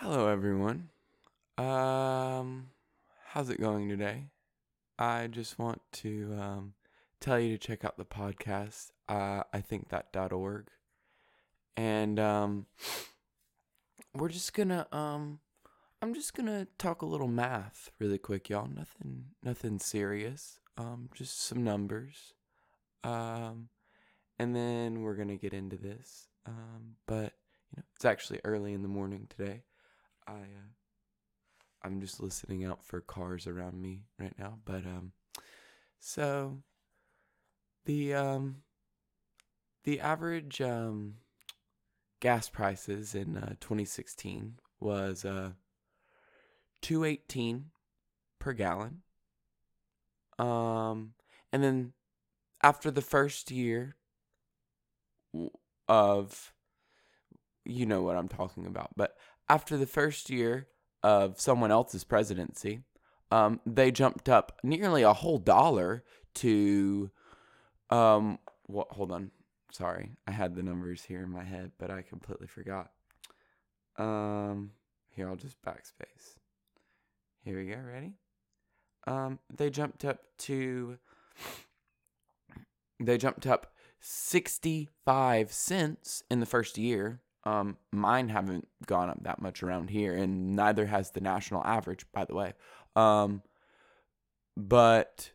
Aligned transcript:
Hello, 0.00 0.28
everyone. 0.28 0.90
Um, 1.58 2.68
how's 3.24 3.50
it 3.50 3.60
going 3.60 3.88
today? 3.88 4.26
I 4.96 5.26
just 5.26 5.58
want 5.58 5.82
to 5.94 6.38
um, 6.40 6.74
tell 7.20 7.40
you 7.40 7.58
to 7.58 7.58
check 7.58 7.84
out 7.84 7.98
the 7.98 8.04
podcast. 8.04 8.92
Uh, 9.08 9.42
I 9.52 9.60
think 9.60 9.88
that.org, 9.88 10.68
and 11.76 12.20
um, 12.20 12.66
we're 14.14 14.28
just 14.28 14.54
gonna 14.54 14.86
um, 14.92 15.40
I'm 16.00 16.14
just 16.14 16.32
gonna 16.32 16.68
talk 16.78 17.02
a 17.02 17.06
little 17.06 17.26
math 17.26 17.90
really 17.98 18.18
quick, 18.18 18.48
y'all. 18.48 18.68
Nothing, 18.68 19.24
nothing 19.42 19.80
serious. 19.80 20.60
Um, 20.76 21.10
just 21.12 21.42
some 21.42 21.64
numbers. 21.64 22.34
Um, 23.02 23.68
and 24.38 24.54
then 24.54 25.02
we're 25.02 25.16
gonna 25.16 25.34
get 25.34 25.52
into 25.52 25.76
this. 25.76 26.28
Um, 26.46 26.94
but 27.08 27.32
you 27.72 27.78
know, 27.78 27.82
it's 27.96 28.04
actually 28.04 28.38
early 28.44 28.74
in 28.74 28.82
the 28.82 28.88
morning 28.88 29.26
today. 29.28 29.64
I 30.28 30.32
uh, 30.32 30.68
I'm 31.82 32.00
just 32.00 32.20
listening 32.20 32.64
out 32.64 32.84
for 32.84 33.00
cars 33.00 33.46
around 33.46 33.80
me 33.80 34.02
right 34.18 34.34
now. 34.38 34.58
But 34.64 34.84
um, 34.84 35.12
so 36.00 36.58
the 37.86 38.14
um 38.14 38.56
the 39.84 40.00
average 40.00 40.60
um 40.60 41.14
gas 42.20 42.48
prices 42.48 43.14
in 43.14 43.36
uh, 43.36 43.54
2016 43.60 44.58
was 44.80 45.24
uh 45.24 45.52
218 46.82 47.66
per 48.38 48.52
gallon. 48.52 49.02
Um, 50.38 51.14
and 51.52 51.62
then 51.64 51.92
after 52.62 52.90
the 52.90 53.02
first 53.02 53.50
year 53.50 53.96
of 55.88 56.52
you 57.64 57.86
know 57.86 58.02
what 58.02 58.16
I'm 58.16 58.28
talking 58.28 58.66
about, 58.66 58.90
but 58.96 59.16
after 59.48 59.76
the 59.76 59.86
first 59.86 60.30
year 60.30 60.68
of 61.02 61.40
someone 61.40 61.70
else's 61.70 62.04
presidency, 62.04 62.80
um, 63.30 63.60
they 63.66 63.90
jumped 63.90 64.28
up 64.28 64.58
nearly 64.62 65.02
a 65.02 65.12
whole 65.12 65.38
dollar 65.38 66.04
to 66.34 67.10
um 67.90 68.38
what 68.66 68.88
hold 68.92 69.10
on. 69.10 69.30
Sorry. 69.72 70.12
I 70.26 70.30
had 70.30 70.54
the 70.54 70.62
numbers 70.62 71.04
here 71.04 71.22
in 71.22 71.30
my 71.30 71.44
head, 71.44 71.72
but 71.78 71.90
I 71.90 72.02
completely 72.02 72.46
forgot. 72.46 72.90
Um 73.96 74.72
here 75.10 75.28
I'll 75.28 75.36
just 75.36 75.60
backspace. 75.62 76.36
Here 77.42 77.58
we 77.58 77.66
go, 77.66 77.78
ready? 77.80 78.14
Um 79.06 79.38
they 79.54 79.70
jumped 79.70 80.04
up 80.04 80.20
to 80.38 80.98
they 83.00 83.18
jumped 83.18 83.46
up 83.46 83.72
65 84.00 85.52
cents 85.52 86.22
in 86.30 86.40
the 86.40 86.46
first 86.46 86.78
year 86.78 87.20
um, 87.48 87.76
mine 87.92 88.28
haven't 88.28 88.68
gone 88.86 89.08
up 89.08 89.22
that 89.22 89.40
much 89.40 89.62
around 89.62 89.88
here, 89.88 90.14
and 90.14 90.54
neither 90.54 90.84
has 90.86 91.10
the 91.12 91.20
national 91.20 91.64
average, 91.64 92.04
by 92.12 92.24
the 92.24 92.34
way. 92.34 92.52
Um, 92.94 93.42
but 94.56 95.32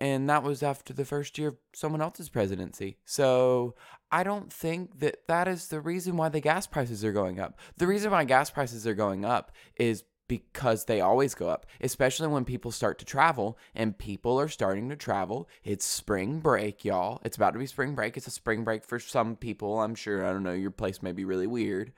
and 0.00 0.30
that 0.30 0.44
was 0.44 0.62
after 0.62 0.92
the 0.92 1.04
first 1.04 1.36
year 1.38 1.48
of 1.48 1.56
someone 1.74 2.00
else's 2.00 2.28
presidency. 2.28 2.98
So 3.04 3.74
I 4.12 4.22
don't 4.22 4.52
think 4.52 5.00
that 5.00 5.26
that 5.26 5.48
is 5.48 5.68
the 5.68 5.80
reason 5.80 6.16
why 6.16 6.28
the 6.28 6.40
gas 6.40 6.68
prices 6.68 7.04
are 7.04 7.12
going 7.12 7.40
up. 7.40 7.58
The 7.78 7.88
reason 7.88 8.12
why 8.12 8.22
gas 8.22 8.48
prices 8.48 8.86
are 8.86 8.94
going 8.94 9.24
up 9.24 9.50
is 9.76 10.04
because 10.28 10.84
they 10.84 11.00
always 11.00 11.34
go 11.34 11.48
up, 11.48 11.66
especially 11.80 12.28
when 12.28 12.44
people 12.44 12.70
start 12.70 12.98
to 12.98 13.04
travel 13.04 13.58
and 13.74 13.98
people 13.98 14.38
are 14.38 14.48
starting 14.48 14.88
to 14.90 14.96
travel. 14.96 15.48
It's 15.64 15.84
spring 15.84 16.40
break, 16.40 16.84
y'all. 16.84 17.20
It's 17.24 17.36
about 17.36 17.52
to 17.52 17.58
be 17.58 17.66
spring 17.66 17.94
break. 17.94 18.16
It's 18.16 18.26
a 18.26 18.30
spring 18.30 18.62
break 18.62 18.84
for 18.84 18.98
some 18.98 19.36
people. 19.36 19.80
I'm 19.80 19.94
sure. 19.94 20.24
I 20.24 20.32
don't 20.32 20.42
know. 20.42 20.52
Your 20.52 20.70
place 20.70 21.02
may 21.02 21.12
be 21.12 21.24
really 21.24 21.46
weird. 21.46 21.92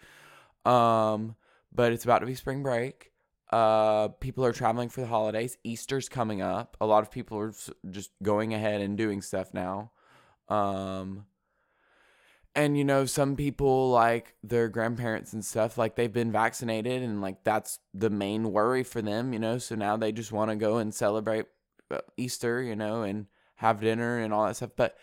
Um, 0.64 1.34
but 1.72 1.92
it's 1.92 2.04
about 2.04 2.20
to 2.20 2.26
be 2.26 2.34
spring 2.34 2.62
break. 2.62 3.12
Uh, 3.50 4.08
people 4.08 4.44
are 4.44 4.52
traveling 4.52 4.88
for 4.88 5.00
the 5.00 5.08
holidays. 5.08 5.58
Easter's 5.64 6.08
coming 6.08 6.40
up. 6.40 6.76
A 6.80 6.86
lot 6.86 7.02
of 7.02 7.10
people 7.10 7.38
are 7.38 7.52
just 7.90 8.10
going 8.22 8.54
ahead 8.54 8.80
and 8.80 8.96
doing 8.96 9.22
stuff 9.22 9.52
now. 9.52 9.90
Um, 10.48 11.26
and 12.54 12.76
you 12.76 12.84
know 12.84 13.04
some 13.04 13.36
people 13.36 13.90
like 13.90 14.34
their 14.42 14.68
grandparents 14.68 15.32
and 15.32 15.44
stuff 15.44 15.78
like 15.78 15.96
they've 15.96 16.12
been 16.12 16.32
vaccinated 16.32 17.02
and 17.02 17.20
like 17.20 17.42
that's 17.44 17.78
the 17.94 18.10
main 18.10 18.52
worry 18.52 18.82
for 18.82 19.02
them 19.02 19.32
you 19.32 19.38
know 19.38 19.58
so 19.58 19.74
now 19.74 19.96
they 19.96 20.12
just 20.12 20.32
want 20.32 20.50
to 20.50 20.56
go 20.56 20.78
and 20.78 20.94
celebrate 20.94 21.46
uh, 21.90 21.98
easter 22.16 22.62
you 22.62 22.76
know 22.76 23.02
and 23.02 23.26
have 23.56 23.80
dinner 23.80 24.18
and 24.18 24.32
all 24.32 24.46
that 24.46 24.56
stuff 24.56 24.70
but 24.76 24.96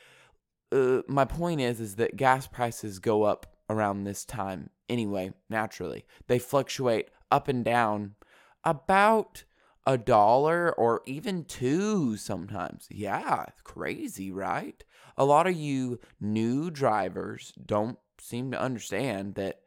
uh, 0.71 1.01
my 1.07 1.25
point 1.25 1.61
is 1.61 1.79
is 1.79 1.95
that 1.95 2.17
gas 2.17 2.47
prices 2.47 2.99
go 2.99 3.23
up 3.23 3.55
around 3.69 4.03
this 4.03 4.25
time 4.25 4.69
anyway 4.89 5.31
naturally 5.49 6.05
they 6.27 6.39
fluctuate 6.39 7.09
up 7.31 7.47
and 7.47 7.63
down 7.63 8.15
about 8.63 9.43
a 9.87 9.97
dollar 9.97 10.73
or 10.73 11.01
even 11.05 11.45
two 11.45 12.17
sometimes. 12.17 12.87
Yeah, 12.91 13.45
crazy, 13.63 14.31
right? 14.31 14.83
A 15.17 15.25
lot 15.25 15.47
of 15.47 15.55
you 15.55 15.99
new 16.19 16.69
drivers 16.69 17.53
don't 17.63 17.97
seem 18.19 18.51
to 18.51 18.61
understand 18.61 19.35
that 19.35 19.61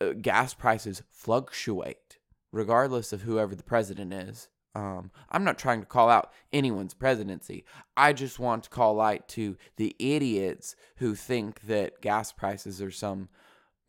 uh, 0.00 0.12
gas 0.20 0.54
prices 0.54 1.02
fluctuate 1.10 2.18
regardless 2.52 3.12
of 3.12 3.22
whoever 3.22 3.54
the 3.54 3.62
president 3.62 4.12
is. 4.12 4.48
Um, 4.74 5.10
I'm 5.30 5.44
not 5.44 5.58
trying 5.58 5.80
to 5.80 5.86
call 5.86 6.08
out 6.08 6.32
anyone's 6.52 6.94
presidency. 6.94 7.64
I 7.96 8.12
just 8.12 8.38
want 8.38 8.64
to 8.64 8.70
call 8.70 8.94
light 8.94 9.28
to 9.28 9.56
the 9.76 9.94
idiots 9.98 10.76
who 10.96 11.14
think 11.14 11.62
that 11.62 12.00
gas 12.00 12.32
prices 12.32 12.80
are 12.80 12.90
some 12.90 13.28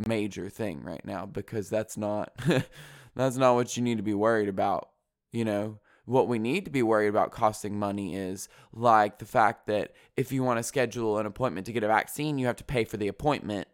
major 0.08 0.50
thing 0.50 0.82
right 0.84 1.06
now 1.06 1.26
because 1.26 1.70
that's 1.70 1.96
not 1.98 2.34
that's 3.16 3.38
not 3.38 3.56
what 3.56 3.78
you 3.78 3.84
need 3.84 3.98
to 3.98 4.04
be 4.04 4.14
worried 4.14 4.50
about 4.50 4.90
you 5.34 5.44
know, 5.44 5.80
what 6.06 6.28
we 6.28 6.38
need 6.38 6.66
to 6.66 6.72
be 6.72 6.84
worried 6.84 7.08
about 7.08 7.32
costing 7.32 7.80
money 7.80 8.16
is 8.16 8.50
like 8.74 9.20
the 9.20 9.26
fact 9.26 9.68
that 9.68 9.94
if 10.18 10.32
you 10.32 10.44
want 10.44 10.60
to 10.60 10.64
schedule 10.64 11.18
an 11.18 11.26
appointment 11.26 11.66
to 11.66 11.74
get 11.74 11.84
a 11.84 11.88
vaccine, 11.88 12.38
you 12.38 12.46
have 12.48 12.58
to 12.58 12.64
pay 12.64 12.84
for 12.84 12.98
the 12.98 13.08
appointment 13.08 13.68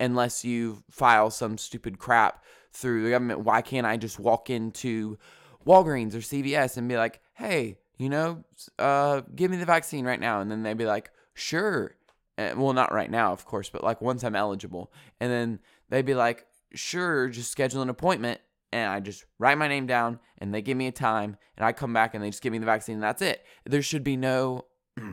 unless 0.00 0.44
you 0.44 0.82
file 0.90 1.30
some 1.30 1.56
stupid 1.56 1.98
crap 1.98 2.44
through 2.72 3.04
the 3.04 3.10
government. 3.10 3.40
Why 3.40 3.62
can't 3.62 3.86
I 3.86 3.96
just 3.96 4.18
walk 4.18 4.50
into 4.50 5.16
Walgreens 5.64 6.14
or 6.14 6.18
CVS 6.18 6.76
and 6.76 6.88
be 6.88 6.96
like, 6.96 7.20
hey, 7.34 7.78
you 7.98 8.08
know, 8.08 8.44
uh, 8.78 9.22
give 9.34 9.50
me 9.50 9.56
the 9.56 9.64
vaccine 9.64 10.04
right 10.04 10.20
now? 10.20 10.40
And 10.40 10.50
then 10.50 10.62
they'd 10.62 10.76
be 10.76 10.86
like, 10.86 11.10
sure. 11.34 11.94
And, 12.36 12.60
well, 12.60 12.74
not 12.74 12.92
right 12.92 13.10
now, 13.10 13.32
of 13.32 13.46
course, 13.46 13.70
but 13.70 13.84
like 13.84 14.02
once 14.02 14.24
I'm 14.24 14.36
eligible. 14.36 14.92
And 15.20 15.30
then 15.30 15.60
they'd 15.88 16.04
be 16.04 16.14
like, 16.14 16.46
sure, 16.74 17.28
just 17.28 17.50
schedule 17.50 17.80
an 17.80 17.88
appointment 17.88 18.40
and 18.76 18.92
I 18.92 19.00
just 19.00 19.24
write 19.38 19.58
my 19.58 19.68
name 19.68 19.86
down 19.86 20.20
and 20.38 20.52
they 20.52 20.62
give 20.62 20.76
me 20.76 20.86
a 20.86 20.92
time 20.92 21.36
and 21.56 21.64
I 21.64 21.72
come 21.72 21.92
back 21.92 22.14
and 22.14 22.22
they 22.22 22.30
just 22.30 22.42
give 22.42 22.52
me 22.52 22.58
the 22.58 22.66
vaccine 22.66 22.94
and 22.94 23.02
that's 23.02 23.22
it. 23.22 23.44
There 23.64 23.82
should 23.82 24.04
be 24.04 24.16
no 24.16 24.66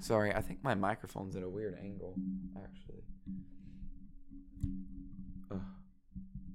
Sorry, 0.00 0.32
I 0.32 0.40
think 0.40 0.62
my 0.62 0.74
microphone's 0.74 1.36
at 1.36 1.42
a 1.42 1.48
weird 1.48 1.76
angle 1.82 2.14
actually. 2.56 3.02
Ugh. 5.50 5.60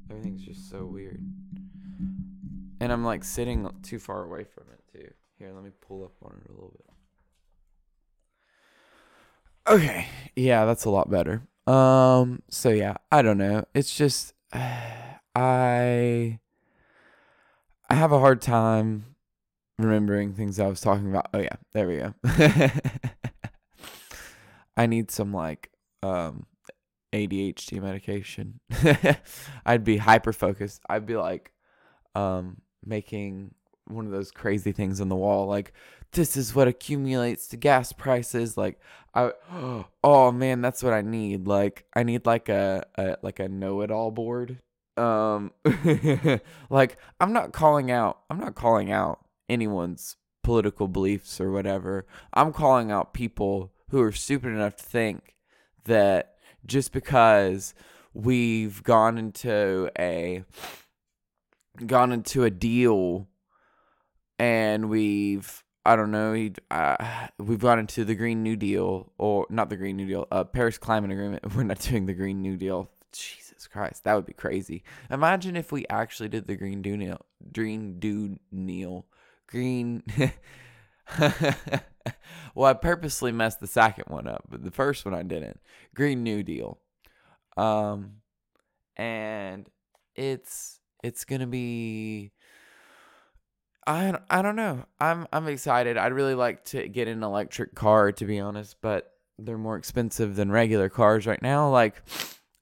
Everything's 0.10 0.44
just 0.44 0.70
so 0.70 0.86
weird. 0.86 1.22
And 2.80 2.92
I'm 2.92 3.04
like 3.04 3.24
sitting 3.24 3.70
too 3.84 4.00
far 4.00 4.24
away 4.24 4.44
from 4.44 4.66
it 4.72 4.82
too. 4.92 5.12
Here, 5.38 5.52
let 5.54 5.64
me 5.64 5.72
pull 5.82 6.04
up 6.04 6.14
on 6.24 6.40
it 6.44 6.50
a 6.50 6.54
little 6.54 6.72
bit. 6.72 6.86
Okay. 9.74 10.08
Yeah, 10.36 10.66
that's 10.66 10.86
a 10.86 10.90
lot 10.90 11.10
better. 11.10 11.44
Um 11.68 12.42
so 12.50 12.70
yeah, 12.70 12.98
I 13.12 13.22
don't 13.22 13.38
know. 13.38 13.66
It's 13.74 13.96
just 13.96 14.34
I 15.36 16.40
I 17.90 17.96
have 17.96 18.12
a 18.12 18.20
hard 18.20 18.42
time 18.42 19.16
remembering 19.78 20.34
things 20.34 20.60
I 20.60 20.68
was 20.68 20.82
talking 20.82 21.10
about. 21.10 21.30
Oh 21.34 21.40
yeah, 21.40 21.56
there 21.74 21.88
we 21.88 21.98
go. 21.98 22.14
I 24.78 24.86
need 24.86 25.12
some 25.12 25.34
like 25.34 25.70
um 26.04 26.46
ADHD 27.14 27.82
medication. 27.82 28.60
I'd 29.66 29.84
be 29.84 29.98
hyper 29.98 30.34
focused. 30.34 30.82
I'd 30.90 31.06
be 31.06 31.16
like 31.18 31.52
um 32.16 32.62
making 32.86 33.54
one 33.88 34.06
of 34.06 34.12
those 34.12 34.32
crazy 34.32 34.72
things 34.72 35.02
on 35.02 35.10
the 35.10 35.16
wall 35.16 35.48
like 35.48 35.74
this 36.14 36.38
is 36.38 36.56
what 36.56 36.68
accumulates 36.68 37.48
to 37.48 37.58
gas 37.58 37.92
prices 37.92 38.58
like 38.58 38.80
i 39.14 39.32
oh 40.04 40.32
man 40.32 40.62
that's 40.62 40.84
what 40.84 40.94
i 40.94 41.02
need 41.02 41.48
like 41.48 41.86
i 41.96 42.04
need 42.04 42.26
like 42.26 42.48
a, 42.50 42.86
a 42.96 43.18
like 43.22 43.40
a 43.40 43.50
know-it-all 43.50 44.12
board 44.12 44.60
um 44.98 45.52
like 46.70 46.98
i'm 47.20 47.34
not 47.34 47.54
calling 47.54 47.90
out 47.90 48.20
i'm 48.30 48.40
not 48.40 48.56
calling 48.56 48.92
out 48.92 49.20
anyone's 49.50 50.18
political 50.44 50.88
beliefs 50.88 51.40
or 51.40 51.52
whatever 51.52 52.06
i'm 52.34 52.52
calling 52.52 52.92
out 52.92 53.14
people 53.14 53.72
who 53.90 54.02
are 54.02 54.12
stupid 54.12 54.50
enough 54.50 54.76
to 54.76 54.84
think 54.84 55.36
that 55.86 56.36
just 56.66 56.92
because 56.92 57.74
we've 58.14 58.84
gone 58.84 59.18
into 59.18 59.90
a 59.98 60.44
gone 61.86 62.12
into 62.12 62.44
a 62.44 62.50
deal 62.50 63.28
and 64.40 64.90
we've 64.90 65.64
I 65.84 65.96
don't 65.96 66.12
know. 66.12 66.50
Uh, 66.70 67.28
we've 67.40 67.60
gone 67.60 67.80
into 67.80 68.06
the 68.06 68.14
Green 68.14 68.44
New 68.44 68.56
Deal, 68.56 69.12
or 69.18 69.48
not 69.50 69.70
the 69.70 69.78
Green 69.78 69.98
New 69.98 70.06
Deal, 70.06 70.28
uh, 70.32 70.44
Paris 70.44 70.78
Climate 70.78 71.12
Agreement. 71.12 71.56
We're 71.56 71.64
not 71.64 71.80
doing 71.80 72.06
the 72.06 72.14
Green 72.14 72.42
New 72.42 72.56
Deal. 72.56 72.90
Jesus 73.12 73.51
Jesus 73.62 73.68
Christ, 73.68 74.04
that 74.06 74.16
would 74.16 74.26
be 74.26 74.34
crazy. 74.34 74.84
Imagine 75.12 75.56
if 75.56 75.72
we 75.72 75.86
actually 75.88 76.30
did 76.30 76.48
the 76.48 76.56
Green 76.56 76.82
New 76.82 76.98
Deal, 76.98 77.26
Green 77.54 78.00
New 78.02 78.40
Neil, 78.52 79.06
Green. 79.48 80.02
well, 82.56 82.66
I 82.66 82.74
purposely 82.74 83.32
messed 83.32 83.60
the 83.60 83.68
second 83.68 84.06
one 84.08 84.28
up, 84.28 84.46
but 84.50 84.64
the 84.64 84.72
first 84.72 85.06
one 85.06 85.14
I 85.14 85.22
didn't. 85.22 85.60
Green 85.94 86.24
New 86.24 86.42
Deal. 86.42 86.80
Um, 87.56 88.22
and 88.98 89.70
it's 90.16 90.80
it's 91.04 91.24
gonna 91.24 91.46
be. 91.46 92.32
I 93.86 94.18
I 94.28 94.42
don't 94.42 94.56
know. 94.56 94.86
I'm 95.00 95.28
I'm 95.32 95.48
excited. 95.48 95.98
I'd 95.98 96.14
really 96.14 96.36
like 96.36 96.66
to 96.66 96.88
get 96.88 97.08
an 97.08 97.22
electric 97.22 97.76
car, 97.76 98.12
to 98.14 98.26
be 98.26 98.40
honest, 98.40 98.78
but 98.82 99.12
they're 99.38 99.58
more 99.60 99.78
expensive 99.78 100.36
than 100.36 100.52
regular 100.52 100.90
cars 100.90 101.28
right 101.28 101.42
now. 101.42 101.70
Like, 101.70 102.02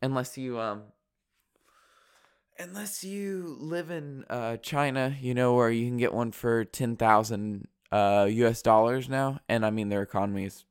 unless 0.01 0.38
you 0.38 0.60
um 0.60 0.84
unless 2.57 3.04
you 3.04 3.57
live 3.60 3.90
in 3.90 4.25
uh, 4.30 4.57
China, 4.57 5.16
you 5.22 5.34
know, 5.34 5.54
where 5.54 5.69
you 5.69 5.88
can 5.88 5.98
get 5.98 6.13
one 6.13 6.31
for 6.31 6.66
ten 6.66 6.96
thousand 6.96 7.68
uh, 7.92 8.28
U.S. 8.30 8.62
dollars 8.62 9.10
now, 9.10 9.40
and 9.48 9.66
I 9.66 9.69
mean 9.69 9.90
their 9.90 10.01
economy 10.01 10.46
is 10.46 10.66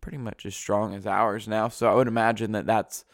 pretty 0.00 0.18
much 0.18 0.44
as 0.46 0.54
strong 0.54 0.94
as 0.94 1.06
ours 1.06 1.48
now. 1.48 1.68
So 1.68 1.90
I 1.90 1.94
would 1.94 2.08
imagine 2.08 2.52
that 2.52 2.66
that's 2.66 3.04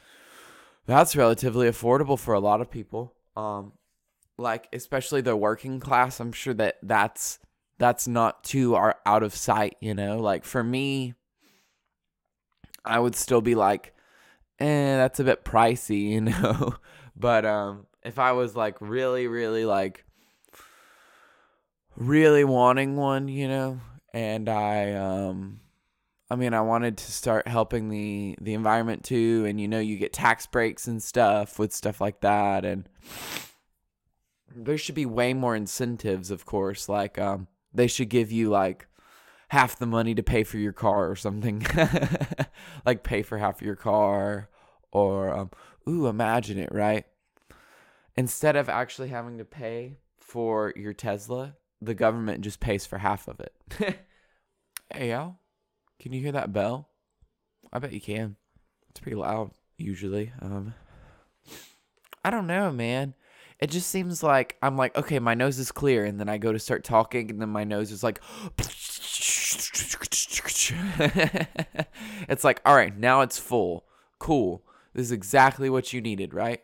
that's 0.86 1.16
relatively 1.16 1.68
affordable 1.68 2.18
for 2.18 2.34
a 2.34 2.40
lot 2.40 2.60
of 2.60 2.70
people. 2.70 3.14
Um, 3.36 3.72
like 4.38 4.68
especially 4.72 5.20
the 5.20 5.36
working 5.36 5.80
class. 5.80 6.20
I'm 6.20 6.32
sure 6.32 6.54
that 6.54 6.78
that's 6.82 7.38
that's 7.78 8.08
not 8.08 8.44
too 8.44 8.74
are 8.74 8.96
out 9.06 9.22
of 9.22 9.34
sight. 9.34 9.76
You 9.80 9.94
know, 9.94 10.18
like 10.18 10.44
for 10.44 10.62
me, 10.62 11.14
I 12.84 12.98
would 12.98 13.14
still 13.14 13.40
be 13.40 13.54
like, 13.54 13.94
eh, 14.58 14.96
that's 14.96 15.20
a 15.20 15.24
bit 15.24 15.44
pricey. 15.44 16.10
You 16.10 16.20
know, 16.22 16.74
but 17.16 17.44
um, 17.44 17.86
if 18.02 18.18
I 18.18 18.32
was 18.32 18.54
like 18.54 18.76
really, 18.80 19.26
really 19.26 19.64
like 19.64 20.04
really 21.96 22.44
wanting 22.44 22.96
one, 22.96 23.28
you 23.28 23.48
know, 23.48 23.80
and 24.14 24.48
I 24.48 24.92
um 24.92 25.60
I 26.30 26.36
mean 26.36 26.54
I 26.54 26.62
wanted 26.62 26.96
to 26.98 27.12
start 27.12 27.48
helping 27.48 27.90
the 27.90 28.36
the 28.40 28.54
environment 28.54 29.04
too 29.04 29.44
and 29.46 29.60
you 29.60 29.68
know 29.68 29.80
you 29.80 29.98
get 29.98 30.12
tax 30.12 30.46
breaks 30.46 30.86
and 30.86 31.02
stuff 31.02 31.58
with 31.58 31.72
stuff 31.72 32.00
like 32.00 32.20
that 32.20 32.64
and 32.64 32.88
there 34.56 34.78
should 34.78 34.94
be 34.94 35.04
way 35.04 35.34
more 35.34 35.56
incentives 35.56 36.30
of 36.30 36.46
course 36.46 36.88
like 36.88 37.18
um 37.18 37.48
they 37.74 37.88
should 37.88 38.08
give 38.08 38.30
you 38.30 38.48
like 38.48 38.86
half 39.54 39.78
the 39.78 39.86
money 39.86 40.14
to 40.14 40.22
pay 40.22 40.42
for 40.44 40.58
your 40.58 40.72
car 40.72 41.10
or 41.10 41.16
something 41.16 41.64
like 42.86 43.02
pay 43.02 43.22
for 43.22 43.38
half 43.38 43.62
your 43.62 43.76
car 43.76 44.48
or 44.92 45.34
um 45.34 45.50
ooh 45.88 46.06
imagine 46.06 46.58
it 46.58 46.70
right 46.72 47.06
instead 48.16 48.56
of 48.56 48.68
actually 48.68 49.08
having 49.08 49.38
to 49.38 49.44
pay 49.44 49.96
for 50.18 50.72
your 50.76 50.92
Tesla 50.92 51.54
the 51.84 51.94
government 51.94 52.42
just 52.42 52.60
pays 52.60 52.86
for 52.86 52.98
half 52.98 53.28
of 53.28 53.40
it. 53.40 53.54
hey, 54.94 55.12
Al, 55.12 55.38
can 55.98 56.12
you 56.12 56.20
hear 56.20 56.32
that 56.32 56.52
bell? 56.52 56.88
I 57.72 57.78
bet 57.78 57.92
you 57.92 58.00
can. 58.00 58.36
It's 58.90 59.00
pretty 59.00 59.16
loud 59.16 59.50
usually. 59.76 60.32
Um, 60.40 60.74
I 62.24 62.30
don't 62.30 62.46
know, 62.46 62.70
man. 62.70 63.14
It 63.60 63.70
just 63.70 63.88
seems 63.88 64.22
like 64.22 64.56
I'm 64.62 64.76
like, 64.76 64.96
okay, 64.96 65.18
my 65.18 65.34
nose 65.34 65.58
is 65.58 65.72
clear, 65.72 66.04
and 66.04 66.18
then 66.18 66.28
I 66.28 66.38
go 66.38 66.52
to 66.52 66.58
start 66.58 66.84
talking, 66.84 67.30
and 67.30 67.40
then 67.40 67.50
my 67.50 67.64
nose 67.64 67.92
is 67.92 68.02
like, 68.02 68.20
it's 72.28 72.44
like, 72.44 72.60
all 72.64 72.76
right, 72.76 72.96
now 72.96 73.22
it's 73.22 73.38
full. 73.38 73.84
Cool. 74.18 74.62
This 74.94 75.06
is 75.06 75.12
exactly 75.12 75.68
what 75.68 75.92
you 75.92 76.00
needed, 76.00 76.32
right? 76.32 76.62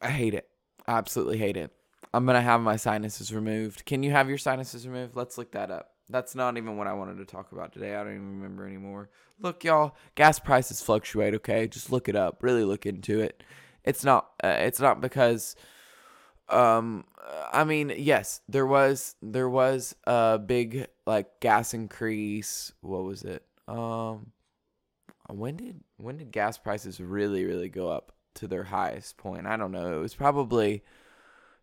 I 0.00 0.10
hate 0.10 0.34
it. 0.34 0.48
I 0.86 0.92
absolutely 0.92 1.38
hate 1.38 1.56
it. 1.56 1.70
I'm 2.14 2.24
gonna 2.24 2.40
have 2.40 2.60
my 2.60 2.76
sinuses 2.76 3.34
removed. 3.34 3.84
Can 3.84 4.02
you 4.02 4.12
have 4.12 4.28
your 4.28 4.38
sinuses 4.38 4.88
removed? 4.88 5.14
Let's 5.14 5.36
look 5.36 5.52
that 5.52 5.70
up. 5.70 5.90
That's 6.08 6.34
not 6.34 6.56
even 6.56 6.78
what 6.78 6.86
I 6.86 6.94
wanted 6.94 7.18
to 7.18 7.26
talk 7.26 7.52
about 7.52 7.72
today. 7.72 7.94
I 7.94 8.02
don't 8.02 8.14
even 8.14 8.40
remember 8.40 8.66
anymore. 8.66 9.10
Look, 9.40 9.64
y'all, 9.64 9.94
gas 10.14 10.38
prices 10.38 10.80
fluctuate. 10.80 11.34
Okay, 11.34 11.68
just 11.68 11.92
look 11.92 12.08
it 12.08 12.16
up. 12.16 12.42
Really 12.42 12.64
look 12.64 12.86
into 12.86 13.20
it. 13.20 13.42
It's 13.84 14.04
not. 14.04 14.30
Uh, 14.42 14.56
it's 14.58 14.80
not 14.80 15.00
because. 15.00 15.54
Um, 16.50 17.04
I 17.52 17.64
mean, 17.64 17.92
yes, 17.96 18.40
there 18.48 18.66
was 18.66 19.14
there 19.22 19.48
was 19.48 19.94
a 20.04 20.38
big 20.38 20.86
like 21.06 21.40
gas 21.40 21.74
increase. 21.74 22.72
What 22.80 23.04
was 23.04 23.22
it? 23.22 23.44
Um, 23.66 24.32
when 25.28 25.56
did 25.56 25.80
when 25.96 26.16
did 26.16 26.30
gas 26.32 26.58
prices 26.58 27.00
really 27.00 27.44
really 27.44 27.68
go 27.68 27.90
up 27.90 28.12
to 28.34 28.46
their 28.46 28.64
highest 28.64 29.16
point? 29.18 29.46
I 29.46 29.56
don't 29.56 29.72
know. 29.72 29.96
It 29.96 30.00
was 30.00 30.14
probably 30.14 30.82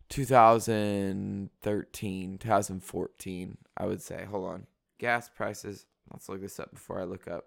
2013, 0.09 2.37
2014, 2.37 3.57
I 3.77 3.85
would 3.85 4.01
say. 4.01 4.25
Hold 4.25 4.49
on. 4.49 4.67
Gas 4.99 5.29
prices. 5.29 5.85
Let's 6.11 6.29
look 6.29 6.41
this 6.41 6.59
up 6.59 6.71
before 6.71 7.01
I 7.01 7.05
look 7.05 7.27
up. 7.27 7.45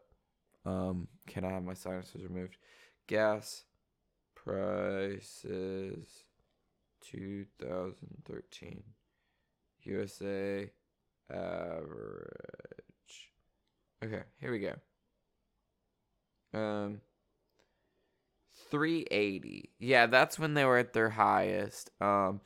Um, 0.66 1.06
can 1.26 1.44
I 1.44 1.50
have 1.50 1.62
my 1.62 1.74
sinuses 1.74 2.24
removed? 2.24 2.56
Gas 3.06 3.62
prices 4.34 6.24
2013. 7.10 8.82
USA 9.82 10.70
average. 11.30 12.28
Okay, 14.04 14.22
here 14.40 14.52
we 14.52 14.58
go. 14.60 14.74
Um 16.58 17.00
380. 18.70 19.70
Yeah, 19.78 20.06
that's 20.06 20.38
when 20.38 20.54
they 20.54 20.64
were 20.64 20.78
at 20.78 20.92
their 20.92 21.10
highest. 21.10 21.90
Um, 22.00 22.40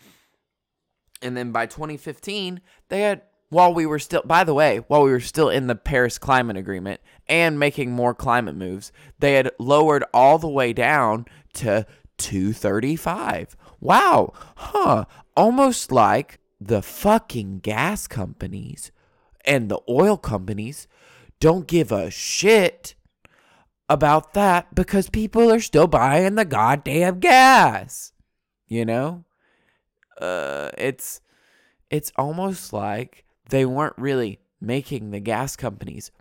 and 1.20 1.36
then 1.36 1.52
by 1.52 1.66
2015, 1.66 2.60
they 2.88 3.02
had 3.02 3.22
while 3.48 3.74
we 3.74 3.84
were 3.84 3.98
still 3.98 4.22
by 4.24 4.44
the 4.44 4.54
way, 4.54 4.78
while 4.88 5.02
we 5.02 5.10
were 5.10 5.20
still 5.20 5.50
in 5.50 5.66
the 5.66 5.74
Paris 5.74 6.18
climate 6.18 6.56
agreement 6.56 7.00
and 7.28 7.58
making 7.58 7.92
more 7.92 8.14
climate 8.14 8.56
moves, 8.56 8.92
they 9.18 9.34
had 9.34 9.50
lowered 9.58 10.04
all 10.14 10.38
the 10.38 10.48
way 10.48 10.72
down 10.72 11.26
to 11.54 11.86
235. 12.18 13.56
Wow. 13.82 14.32
Huh. 14.54 15.06
Almost 15.36 15.90
like 15.90 16.38
the 16.60 16.82
fucking 16.82 17.58
gas 17.58 18.06
companies 18.06 18.92
and 19.44 19.68
the 19.68 19.80
oil 19.88 20.16
companies 20.16 20.86
don't 21.40 21.66
give 21.66 21.90
a 21.90 22.08
shit 22.08 22.94
about 23.88 24.34
that 24.34 24.72
because 24.72 25.10
people 25.10 25.50
are 25.52 25.58
still 25.58 25.88
buying 25.88 26.36
the 26.36 26.44
goddamn 26.44 27.18
gas. 27.18 28.12
You 28.68 28.84
know? 28.84 29.24
Uh 30.20 30.70
it's 30.78 31.20
it's 31.90 32.12
almost 32.14 32.72
like 32.72 33.24
they 33.48 33.66
weren't 33.66 33.98
really 33.98 34.38
making 34.60 35.10
the 35.10 35.18
gas 35.18 35.56
companies 35.56 36.12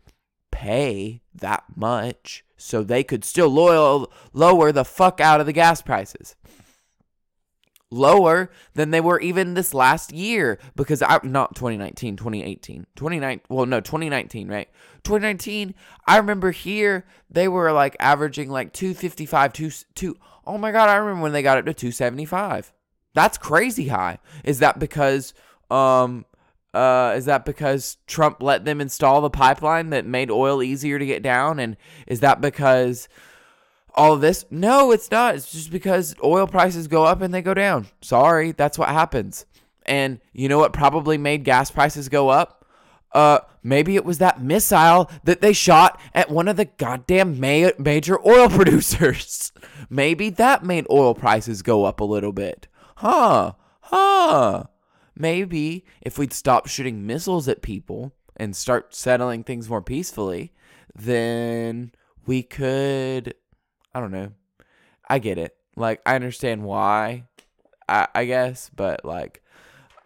pay 0.50 1.22
that 1.36 1.64
much 1.76 2.44
so 2.58 2.82
they 2.82 3.04
could 3.04 3.24
still 3.24 3.50
loyal, 3.50 4.12
lower 4.34 4.72
the 4.72 4.84
fuck 4.84 5.22
out 5.22 5.40
of 5.40 5.46
the 5.46 5.54
gas 5.54 5.84
prices 5.84 6.36
lower 7.92 8.50
than 8.74 8.92
they 8.92 9.02
were 9.02 9.20
even 9.20 9.54
this 9.54 9.74
last 9.74 10.12
year 10.12 10.58
because 10.76 11.02
I 11.02 11.20
not 11.24 11.56
2019, 11.56 12.16
2018. 12.16 12.88
29 12.96 13.42
well 13.50 13.66
no, 13.66 13.80
2019, 13.82 14.48
right? 14.48 14.70
2019, 15.04 15.76
I 16.08 16.18
remember 16.18 16.52
here 16.52 17.06
they 17.30 17.48
were 17.48 17.72
like 17.72 17.96
averaging 18.00 18.50
like 18.50 18.74
255 18.74 19.54
2 19.54 19.72
2 19.94 20.18
Oh 20.48 20.58
my 20.58 20.72
god, 20.72 20.90
I 20.90 20.96
remember 20.96 21.22
when 21.22 21.34
they 21.34 21.44
got 21.44 21.58
up 21.58 21.66
to 21.66 21.74
275. 21.74 22.74
That's 23.14 23.38
crazy 23.38 23.90
high. 23.90 24.20
Is 24.44 24.60
that 24.60 24.80
because 24.80 25.34
um 25.70 26.26
uh, 26.74 27.16
is 27.18 27.26
that 27.26 27.44
because 27.44 27.98
Trump 28.08 28.42
let 28.42 28.64
them 28.64 28.80
install 28.80 29.20
the 29.20 29.30
pipeline 29.30 29.90
that 29.90 30.06
made 30.06 30.32
oil 30.32 30.64
easier 30.64 30.98
to 30.98 31.06
get 31.06 31.22
down? 31.22 31.60
And 31.60 31.76
is 32.08 32.22
that 32.22 32.40
because 32.40 33.10
all 33.96 34.14
of 34.14 34.22
this? 34.22 34.46
No, 34.50 34.92
it's 34.92 35.12
not. 35.12 35.36
It's 35.36 35.52
just 35.52 35.72
because 35.72 36.16
oil 36.24 36.48
prices 36.48 36.88
go 36.88 37.04
up 37.04 37.22
and 37.22 37.34
they 37.34 37.42
go 37.42 37.54
down. 37.54 37.88
Sorry, 38.02 38.52
that's 38.52 38.78
what 38.78 38.90
happens. 38.90 39.46
And 39.86 40.20
you 40.34 40.48
know 40.48 40.60
what 40.60 40.74
probably 40.74 41.18
made 41.18 41.44
gas 41.44 41.72
prices 41.72 42.10
go 42.10 42.30
up? 42.30 42.66
Uh, 43.14 43.40
maybe 43.62 43.96
it 43.96 44.06
was 44.06 44.20
that 44.20 44.42
missile 44.42 45.12
that 45.24 45.42
they 45.42 45.54
shot 45.54 46.00
at 46.14 46.30
one 46.30 46.48
of 46.48 46.56
the 46.56 46.66
goddamn 46.66 47.40
ma- 47.40 47.72
major 47.78 48.18
oil 48.26 48.50
producers. 48.50 49.52
maybe 49.90 50.30
that 50.30 50.64
made 50.64 50.88
oil 50.90 51.14
prices 51.14 51.62
go 51.62 51.84
up 51.84 52.00
a 52.00 52.06
little 52.06 52.32
bit. 52.32 52.68
Huh? 52.98 53.54
Huh? 53.82 54.64
Maybe 55.16 55.86
if 56.02 56.18
we'd 56.18 56.34
stop 56.34 56.68
shooting 56.68 57.06
missiles 57.06 57.48
at 57.48 57.62
people 57.62 58.14
and 58.38 58.56
start 58.56 58.96
settling 58.96 59.44
things 59.44 59.70
more 59.70 59.82
peacefully, 59.82 60.54
then 60.96 61.92
we 62.26 62.44
could 62.44 63.34
I 63.94 64.00
don't 64.00 64.12
know. 64.12 64.32
I 65.10 65.20
get 65.20 65.38
it. 65.38 65.56
Like 65.76 66.02
I 66.06 66.16
understand 66.16 66.64
why. 66.64 67.26
I 67.90 68.08
I 68.16 68.26
guess, 68.26 68.70
but 68.76 69.04
like 69.06 69.42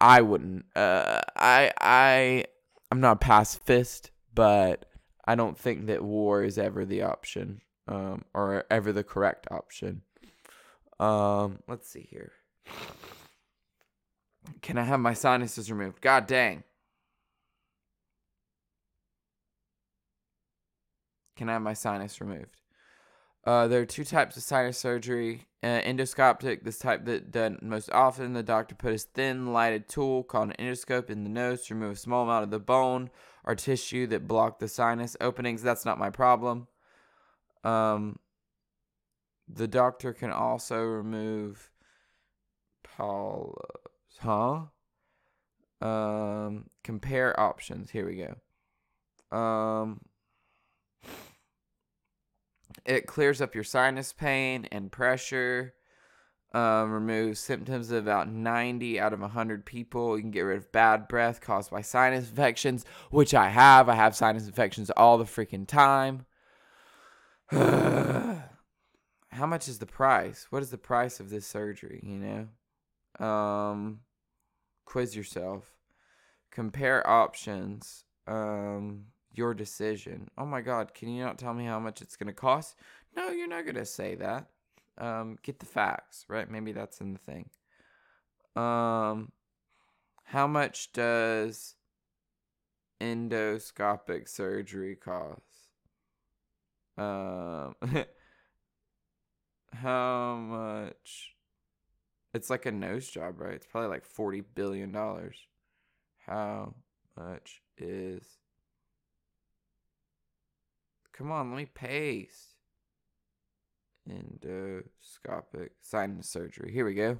I 0.01 0.21
wouldn't. 0.21 0.65
Uh, 0.75 1.21
I 1.35 1.71
I 1.79 2.45
I'm 2.91 2.99
not 3.01 3.13
a 3.17 3.19
pacifist, 3.19 4.11
but 4.33 4.85
I 5.25 5.35
don't 5.35 5.57
think 5.57 5.87
that 5.87 6.03
war 6.03 6.43
is 6.43 6.57
ever 6.57 6.85
the 6.85 7.03
option. 7.03 7.61
um, 7.87 8.25
or 8.33 8.65
ever 8.71 8.91
the 8.91 9.03
correct 9.03 9.47
option. 9.51 10.01
Um, 10.99 11.59
let's 11.67 11.87
see 11.89 12.07
here. 12.09 12.31
Can 14.61 14.77
I 14.77 14.83
have 14.83 14.99
my 14.99 15.13
sinuses 15.13 15.71
removed? 15.71 16.01
God 16.01 16.27
dang. 16.27 16.63
Can 21.35 21.49
I 21.49 21.53
have 21.53 21.61
my 21.61 21.73
sinus 21.73 22.19
removed? 22.21 22.61
Uh, 23.45 23.67
there 23.67 23.81
are 23.81 23.85
two 23.85 24.03
types 24.03 24.37
of 24.37 24.43
sinus 24.43 24.77
surgery. 24.77 25.45
Uh, 25.61 25.81
endoscopic, 25.81 26.63
this 26.63 26.77
type 26.77 27.05
that 27.05 27.31
done 27.31 27.57
most 27.61 27.91
often. 27.91 28.33
The 28.33 28.43
doctor 28.43 28.75
put 28.75 28.91
his 28.91 29.03
thin, 29.03 29.51
lighted 29.53 29.87
tool 29.87 30.23
called 30.23 30.49
an 30.49 30.65
endoscope 30.65 31.09
in 31.09 31.23
the 31.23 31.29
nose 31.29 31.65
to 31.65 31.73
remove 31.73 31.93
a 31.93 31.99
small 31.99 32.23
amount 32.23 32.43
of 32.43 32.51
the 32.51 32.59
bone 32.59 33.09
or 33.43 33.55
tissue 33.55 34.07
that 34.07 34.27
block 34.27 34.59
the 34.59 34.67
sinus 34.67 35.15
openings. 35.21 35.61
That's 35.61 35.85
not 35.85 35.99
my 35.99 36.09
problem. 36.09 36.67
Um, 37.63 38.19
the 39.47 39.67
doctor 39.67 40.13
can 40.13 40.31
also 40.31 40.81
remove 40.81 41.71
polyps. 42.83 44.19
Huh? 44.19 44.61
Um, 45.81 46.69
compare 46.83 47.39
options. 47.39 47.91
Here 47.91 48.05
we 48.05 48.23
go. 49.31 49.37
Um, 49.37 50.01
it 52.85 53.07
clears 53.07 53.41
up 53.41 53.55
your 53.55 53.63
sinus 53.63 54.13
pain 54.13 54.67
and 54.71 54.91
pressure. 54.91 55.73
Um, 56.53 56.91
removes 56.91 57.41
symptoms 57.41 57.91
of 57.91 57.97
about 58.03 58.29
90 58.29 58.97
out 58.97 59.11
of 59.11 59.19
100 59.19 59.65
people. 59.65 60.15
You 60.15 60.23
can 60.23 60.31
get 60.31 60.41
rid 60.41 60.57
of 60.57 60.71
bad 60.71 61.09
breath 61.09 61.41
caused 61.41 61.69
by 61.69 61.81
sinus 61.81 62.29
infections, 62.29 62.85
which 63.11 63.33
I 63.33 63.49
have. 63.49 63.89
I 63.89 63.95
have 63.95 64.15
sinus 64.15 64.47
infections 64.47 64.89
all 64.91 65.17
the 65.17 65.25
freaking 65.25 65.67
time. 65.67 66.25
How 67.51 69.45
much 69.45 69.67
is 69.67 69.79
the 69.79 69.85
price? 69.85 70.47
What 70.49 70.63
is 70.63 70.71
the 70.71 70.77
price 70.77 71.19
of 71.19 71.29
this 71.29 71.45
surgery, 71.45 71.99
you 72.03 72.17
know? 73.19 73.25
Um 73.25 73.99
quiz 74.85 75.15
yourself. 75.15 75.75
Compare 76.51 77.05
options. 77.05 78.05
Um 78.27 79.07
your 79.37 79.53
decision. 79.53 80.29
Oh 80.37 80.45
my 80.45 80.61
god, 80.61 80.93
can 80.93 81.09
you 81.09 81.23
not 81.23 81.37
tell 81.37 81.53
me 81.53 81.65
how 81.65 81.79
much 81.79 82.01
it's 82.01 82.15
going 82.15 82.27
to 82.27 82.33
cost? 82.33 82.75
No, 83.15 83.29
you're 83.29 83.47
not 83.47 83.65
going 83.65 83.75
to 83.75 83.85
say 83.85 84.15
that. 84.15 84.47
Um, 84.97 85.37
get 85.43 85.59
the 85.59 85.65
facts, 85.65 86.25
right? 86.27 86.49
Maybe 86.49 86.71
that's 86.71 87.01
in 87.01 87.13
the 87.13 87.19
thing. 87.19 87.49
Um, 88.55 89.31
how 90.23 90.47
much 90.47 90.93
does 90.93 91.75
endoscopic 93.01 94.29
surgery 94.29 94.95
cost? 94.95 95.41
Um, 96.97 97.75
how 99.73 100.35
much? 100.35 101.35
It's 102.33 102.49
like 102.49 102.65
a 102.65 102.71
nose 102.71 103.07
job, 103.09 103.39
right? 103.39 103.53
It's 103.53 103.67
probably 103.67 103.89
like 103.89 104.05
forty 104.05 104.41
billion 104.41 104.91
dollars. 104.91 105.37
How 106.25 106.73
much 107.17 107.61
is 107.77 108.23
Come 111.17 111.31
on, 111.31 111.51
let 111.51 111.57
me 111.57 111.65
paste. 111.65 112.55
Endoscopic 114.09 115.69
sinus 115.81 116.29
surgery. 116.29 116.71
Here 116.73 116.85
we 116.85 116.93
go. 116.93 117.19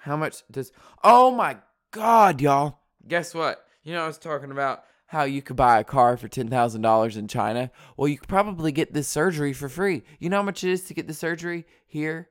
How 0.00 0.16
much 0.16 0.42
does. 0.50 0.70
Oh 1.02 1.30
my 1.30 1.56
God, 1.92 2.42
y'all. 2.42 2.80
Guess 3.08 3.34
what? 3.34 3.66
You 3.82 3.94
know, 3.94 4.04
I 4.04 4.06
was 4.06 4.18
talking 4.18 4.50
about 4.50 4.84
how 5.06 5.24
you 5.24 5.40
could 5.40 5.56
buy 5.56 5.78
a 5.78 5.84
car 5.84 6.18
for 6.18 6.28
$10,000 6.28 7.16
in 7.16 7.28
China. 7.28 7.70
Well, 7.96 8.08
you 8.08 8.18
could 8.18 8.28
probably 8.28 8.70
get 8.70 8.92
this 8.92 9.08
surgery 9.08 9.54
for 9.54 9.70
free. 9.70 10.02
You 10.18 10.28
know 10.28 10.36
how 10.36 10.42
much 10.42 10.62
it 10.62 10.70
is 10.70 10.84
to 10.84 10.94
get 10.94 11.06
the 11.06 11.14
surgery 11.14 11.66
here? 11.86 12.28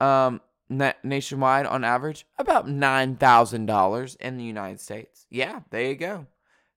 Um, 0.00 0.40
na- 0.68 0.92
nationwide 1.04 1.66
on 1.66 1.84
average? 1.84 2.26
About 2.36 2.66
$9,000 2.66 4.16
in 4.16 4.36
the 4.36 4.44
United 4.44 4.80
States. 4.80 5.26
Yeah, 5.30 5.60
there 5.70 5.82
you 5.82 5.94
go. 5.94 6.26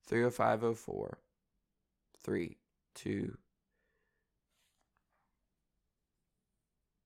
30504 0.06 1.18
three, 2.24 2.58
two, 2.94 3.36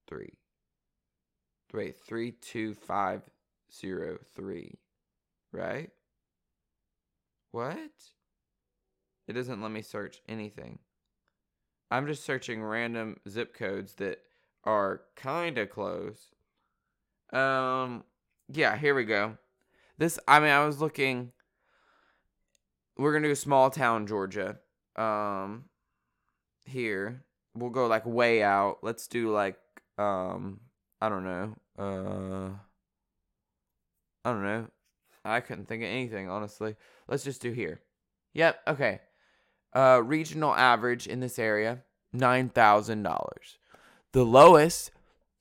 three. 0.08 0.38
Wait, 1.72 1.96
three, 1.96 2.32
two, 2.32 2.74
five, 2.74 3.22
zero, 3.74 4.18
three. 4.34 4.78
Right? 5.52 5.90
What? 7.50 7.90
It 9.28 9.32
doesn't 9.34 9.62
let 9.62 9.70
me 9.70 9.82
search 9.82 10.20
anything. 10.28 10.78
I'm 11.90 12.06
just 12.06 12.24
searching 12.24 12.62
random 12.62 13.18
zip 13.28 13.54
codes 13.54 13.94
that 13.94 14.18
are 14.64 15.02
kind 15.14 15.58
of 15.58 15.70
close. 15.70 16.32
Um, 17.32 18.04
yeah, 18.48 18.76
here 18.76 18.94
we 18.94 19.04
go. 19.04 19.36
This, 19.98 20.18
I 20.26 20.40
mean, 20.40 20.50
I 20.50 20.64
was 20.64 20.80
looking. 20.80 21.32
We're 22.96 23.12
gonna 23.12 23.28
do 23.28 23.34
small 23.34 23.70
town 23.70 24.06
Georgia 24.06 24.58
um 24.96 25.64
here. 26.64 27.24
We'll 27.54 27.70
go 27.70 27.86
like 27.86 28.06
way 28.06 28.42
out. 28.42 28.78
Let's 28.82 29.06
do 29.06 29.30
like 29.30 29.56
um 29.98 30.60
i 31.02 31.08
don't 31.08 31.24
know 31.24 31.54
uh 31.78 32.48
i 34.24 34.32
don't 34.32 34.42
know. 34.42 34.66
I 35.24 35.40
couldn't 35.40 35.66
think 35.66 35.82
of 35.82 35.88
anything 35.88 36.28
honestly. 36.28 36.76
Let's 37.08 37.24
just 37.24 37.42
do 37.42 37.52
here. 37.52 37.80
Yep 38.34 38.60
okay. 38.68 39.00
Uh 39.74 40.02
regional 40.04 40.54
average 40.54 41.06
in 41.06 41.20
this 41.20 41.38
area 41.38 41.82
$9000 42.14 43.26
the 44.12 44.24
lowest 44.24 44.90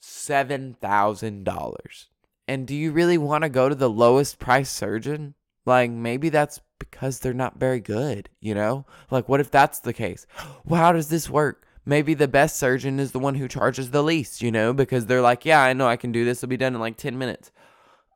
$7000 0.01 2.05
and 2.48 2.67
do 2.67 2.75
you 2.75 2.91
really 2.91 3.17
want 3.17 3.43
to 3.43 3.50
go 3.50 3.70
to 3.70 3.75
the 3.75 3.89
lowest 3.89 4.39
price 4.39 4.70
surgeon 4.70 5.36
like 5.65 5.91
maybe 5.91 6.30
that's 6.30 6.62
because 6.80 7.20
they're 7.20 7.34
not 7.34 7.60
very 7.60 7.80
good, 7.80 8.30
you 8.39 8.56
know? 8.56 8.86
Like, 9.10 9.30
what 9.30 9.39
if 9.39 9.51
that's 9.51 9.80
the 9.80 9.94
case? 9.94 10.25
Well, 10.65 10.80
how 10.80 10.91
does 10.91 11.10
this 11.10 11.30
work? 11.30 11.65
Maybe 11.86 12.13
the 12.13 12.27
best 12.27 12.58
surgeon 12.58 13.00
is 13.00 13.12
the 13.12 13.20
one 13.20 13.36
who 13.36 13.48
charges 13.48 13.89
the 13.89 14.03
least, 14.03 14.41
you 14.41 14.51
know, 14.51 14.74
because 14.74 15.08
they're 15.08 15.22
like, 15.22 15.46
yeah, 15.46 15.62
I 15.62 15.74
know 15.74 15.88
I 15.88 15.96
can 15.96 16.12
do 16.12 16.24
this. 16.24 16.39
It'll 16.39 16.50
be 16.50 16.58
done 16.58 16.75
in 16.75 16.80
like 16.80 16.98
10 16.98 17.18
minutes. 17.18 17.51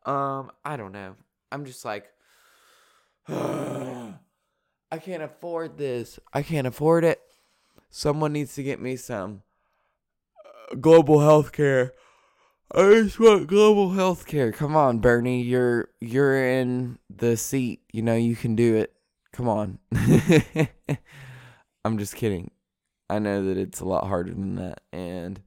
Um, 0.05 0.51
I 0.63 0.77
don't 0.77 0.91
know. 0.91 1.15
I'm 1.51 1.65
just 1.65 1.83
like, 1.83 2.05
I 3.27 4.13
can't 5.01 5.23
afford 5.23 5.77
this. 5.77 6.19
I 6.31 6.43
can't 6.43 6.67
afford 6.67 7.03
it. 7.03 7.19
Someone 7.89 8.33
needs 8.33 8.53
to 8.55 8.63
get 8.63 8.79
me 8.79 8.95
some 8.95 9.41
uh, 10.71 10.75
global 10.75 11.21
health 11.21 11.51
care. 11.51 11.93
I 12.73 12.81
just 13.03 13.19
want 13.19 13.47
global 13.47 13.91
health 13.91 14.25
care. 14.25 14.51
Come 14.51 14.75
on, 14.75 14.99
Bernie. 14.99 15.41
You're 15.43 15.89
you're 16.01 16.43
in 16.43 16.97
the 17.09 17.37
seat. 17.37 17.81
You 17.91 18.01
know 18.01 18.15
you 18.15 18.35
can 18.35 18.55
do 18.55 18.75
it. 18.75 18.93
Come 19.31 19.47
on. 19.47 19.79
I'm 21.85 21.97
just 21.97 22.15
kidding. 22.15 22.51
I 23.09 23.19
know 23.19 23.45
that 23.45 23.57
it's 23.57 23.79
a 23.81 23.85
lot 23.85 24.07
harder 24.07 24.31
than 24.31 24.55
that. 24.55 24.81
And 24.91 25.41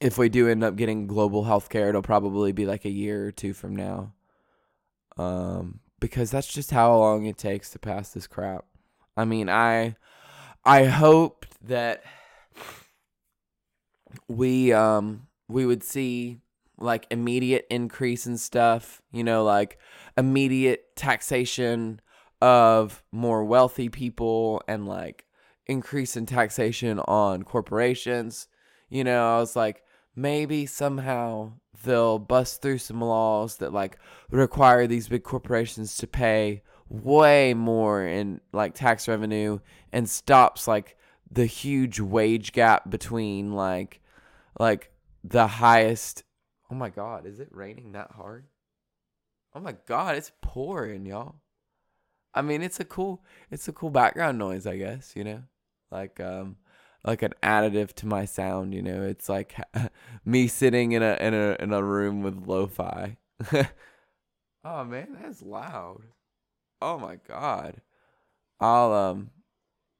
if 0.00 0.18
we 0.18 0.28
do 0.28 0.48
end 0.48 0.64
up 0.64 0.74
getting 0.74 1.06
global 1.06 1.44
health 1.44 1.68
care, 1.68 1.88
it'll 1.88 2.02
probably 2.02 2.50
be 2.50 2.66
like 2.66 2.84
a 2.84 2.90
year 2.90 3.26
or 3.26 3.30
two 3.30 3.52
from 3.52 3.76
now. 3.76 4.14
Um, 5.16 5.80
because 6.00 6.30
that's 6.30 6.52
just 6.52 6.72
how 6.72 6.96
long 6.96 7.26
it 7.26 7.38
takes 7.38 7.70
to 7.70 7.78
pass 7.78 8.10
this 8.10 8.26
crap. 8.26 8.64
I 9.16 9.24
mean, 9.24 9.48
I 9.48 9.96
I 10.64 10.84
hoped 10.84 11.46
that 11.68 12.02
we 14.26 14.72
um 14.72 15.27
we 15.48 15.66
would 15.66 15.82
see 15.82 16.40
like 16.78 17.06
immediate 17.10 17.66
increase 17.70 18.26
in 18.26 18.36
stuff, 18.38 19.02
you 19.12 19.24
know, 19.24 19.44
like 19.44 19.78
immediate 20.16 20.94
taxation 20.96 22.00
of 22.40 23.02
more 23.10 23.44
wealthy 23.44 23.88
people 23.88 24.62
and 24.68 24.86
like 24.86 25.24
increase 25.66 26.16
in 26.16 26.26
taxation 26.26 27.00
on 27.00 27.42
corporations. 27.42 28.46
You 28.88 29.04
know, 29.04 29.36
I 29.36 29.40
was 29.40 29.56
like, 29.56 29.82
maybe 30.14 30.66
somehow 30.66 31.52
they'll 31.84 32.18
bust 32.18 32.62
through 32.62 32.78
some 32.78 33.00
laws 33.00 33.56
that 33.56 33.72
like 33.72 33.98
require 34.30 34.86
these 34.86 35.08
big 35.08 35.22
corporations 35.22 35.96
to 35.96 36.06
pay 36.06 36.62
way 36.88 37.54
more 37.54 38.04
in 38.04 38.40
like 38.52 38.74
tax 38.74 39.06
revenue 39.08 39.58
and 39.92 40.08
stops 40.08 40.66
like 40.66 40.96
the 41.30 41.46
huge 41.46 42.00
wage 42.00 42.52
gap 42.52 42.88
between 42.88 43.52
like 43.52 44.00
like 44.58 44.90
the 45.28 45.46
highest. 45.46 46.24
Oh 46.70 46.74
my 46.74 46.90
God, 46.90 47.26
is 47.26 47.40
it 47.40 47.48
raining 47.50 47.92
that 47.92 48.12
hard? 48.12 48.46
Oh 49.54 49.60
my 49.60 49.76
God, 49.86 50.16
it's 50.16 50.32
pouring, 50.42 51.06
y'all. 51.06 51.36
I 52.34 52.42
mean, 52.42 52.62
it's 52.62 52.78
a 52.80 52.84
cool, 52.84 53.24
it's 53.50 53.66
a 53.68 53.72
cool 53.72 53.90
background 53.90 54.38
noise, 54.38 54.66
I 54.66 54.76
guess. 54.76 55.14
You 55.16 55.24
know, 55.24 55.42
like 55.90 56.20
um, 56.20 56.56
like 57.04 57.22
an 57.22 57.34
additive 57.42 57.92
to 57.94 58.06
my 58.06 58.24
sound. 58.24 58.74
You 58.74 58.82
know, 58.82 59.02
it's 59.02 59.28
like 59.28 59.56
me 60.24 60.46
sitting 60.48 60.92
in 60.92 61.02
a 61.02 61.16
in 61.20 61.34
a 61.34 61.56
in 61.58 61.72
a 61.72 61.82
room 61.82 62.22
with 62.22 62.46
lo-fi. 62.46 63.16
oh 64.64 64.84
man, 64.84 65.16
that's 65.20 65.42
loud. 65.42 66.02
Oh 66.80 66.98
my 66.98 67.16
God. 67.16 67.80
I'll 68.60 68.92
um 68.92 69.30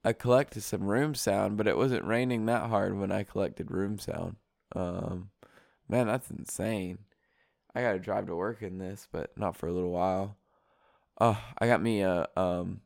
I 0.04 0.12
collected 0.12 0.62
some 0.62 0.82
room 0.82 1.14
sound, 1.14 1.56
but 1.56 1.66
it 1.66 1.76
wasn't 1.76 2.04
raining 2.04 2.46
that 2.46 2.68
hard 2.70 2.96
when 2.98 3.10
I 3.12 3.24
collected 3.24 3.70
room 3.70 3.98
sound. 3.98 4.36
Um, 4.74 5.30
man, 5.88 6.06
that's 6.06 6.30
insane. 6.30 6.98
I 7.74 7.82
gotta 7.82 7.98
drive 7.98 8.26
to 8.26 8.36
work 8.36 8.62
in 8.62 8.78
this, 8.78 9.08
but 9.10 9.36
not 9.36 9.56
for 9.56 9.68
a 9.68 9.72
little 9.72 9.90
while. 9.90 10.36
Oh, 11.20 11.40
I 11.58 11.66
got 11.66 11.82
me 11.82 12.02
a 12.02 12.26
um 12.36 12.80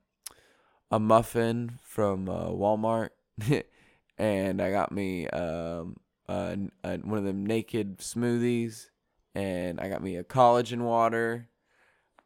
a 0.91 0.99
muffin 0.99 1.79
from 1.83 2.29
uh, 2.29 2.49
Walmart, 2.49 3.11
and 4.19 4.61
I 4.61 4.71
got 4.71 4.93
me 4.93 5.29
um 5.29 5.97
a, 6.29 6.59
a, 6.85 6.99
one 6.99 7.19
of 7.19 7.25
them 7.25 7.47
naked 7.47 7.99
smoothies, 7.99 8.89
and 9.35 9.81
I 9.81 9.89
got 9.89 10.03
me 10.03 10.17
a 10.17 10.25
collagen 10.25 10.83
water, 10.83 11.49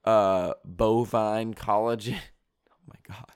uh 0.04 0.54
bovine 0.64 1.54
collagen. 1.54 2.18
oh 2.70 2.88
my 2.88 2.96
god. 3.06 3.32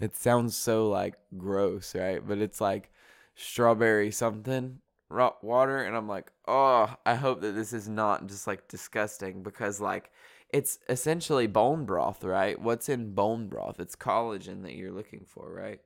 It 0.00 0.14
sounds 0.14 0.56
so 0.56 0.88
like 0.88 1.14
gross, 1.36 1.94
right? 1.94 2.24
But 2.24 2.38
it's 2.38 2.60
like 2.60 2.92
strawberry 3.34 4.10
something 4.10 4.80
water 5.10 5.82
and 5.82 5.96
I'm 5.96 6.08
like, 6.08 6.30
"Oh, 6.46 6.94
I 7.06 7.14
hope 7.14 7.40
that 7.42 7.52
this 7.52 7.72
is 7.72 7.88
not 7.88 8.26
just 8.26 8.46
like 8.46 8.68
disgusting 8.68 9.42
because 9.42 9.80
like 9.80 10.10
it's 10.50 10.78
essentially 10.88 11.46
bone 11.46 11.84
broth, 11.84 12.24
right? 12.24 12.60
What's 12.60 12.88
in 12.88 13.14
bone 13.14 13.48
broth? 13.48 13.80
It's 13.80 13.96
collagen 13.96 14.62
that 14.62 14.74
you're 14.74 14.92
looking 14.92 15.24
for, 15.26 15.52
right? 15.52 15.80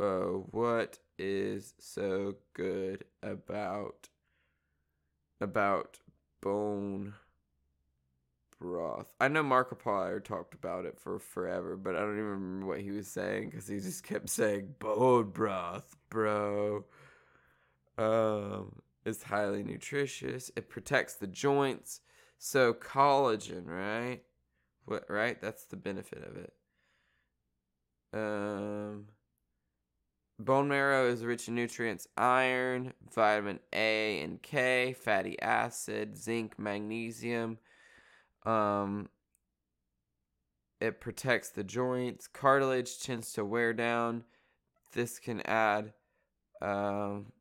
Uh, 0.00 0.40
what 0.50 0.98
is 1.18 1.74
so 1.78 2.34
good 2.54 3.04
about 3.22 4.08
about 5.40 6.00
bone 6.40 7.14
broth. 8.60 9.12
I 9.20 9.28
know 9.28 9.42
Markiplier 9.42 10.22
talked 10.24 10.54
about 10.54 10.84
it 10.86 10.98
for 10.98 11.18
forever, 11.18 11.76
but 11.76 11.94
I 11.96 12.00
don't 12.00 12.14
even 12.14 12.24
remember 12.24 12.66
what 12.66 12.80
he 12.80 12.90
was 12.90 13.08
saying 13.08 13.50
because 13.50 13.68
he 13.68 13.78
just 13.78 14.04
kept 14.04 14.30
saying 14.30 14.74
bone 14.78 15.30
broth, 15.30 15.96
bro. 16.10 16.84
Um, 17.96 18.80
it's 19.04 19.22
highly 19.22 19.62
nutritious. 19.62 20.50
It 20.56 20.68
protects 20.68 21.14
the 21.14 21.26
joints. 21.26 22.00
So 22.38 22.74
collagen, 22.74 23.66
right? 23.66 24.22
What 24.86 25.04
right? 25.08 25.40
That's 25.40 25.64
the 25.64 25.76
benefit 25.76 26.24
of 26.24 26.36
it. 26.36 26.52
Um 28.12 29.06
bone 30.38 30.68
marrow 30.68 31.08
is 31.08 31.24
rich 31.24 31.48
in 31.48 31.54
nutrients, 31.54 32.06
iron, 32.16 32.92
vitamin 33.14 33.60
A 33.72 34.20
and 34.20 34.42
K, 34.42 34.92
fatty 34.92 35.40
acid, 35.40 36.18
zinc, 36.18 36.58
magnesium, 36.58 37.58
um, 38.44 39.08
it 40.80 41.00
protects 41.00 41.50
the 41.50 41.64
joints. 41.64 42.26
Cartilage 42.26 43.00
tends 43.00 43.32
to 43.32 43.44
wear 43.44 43.72
down. 43.72 44.24
This 44.92 45.18
can 45.18 45.40
add. 45.42 45.92
Um, 46.60 47.32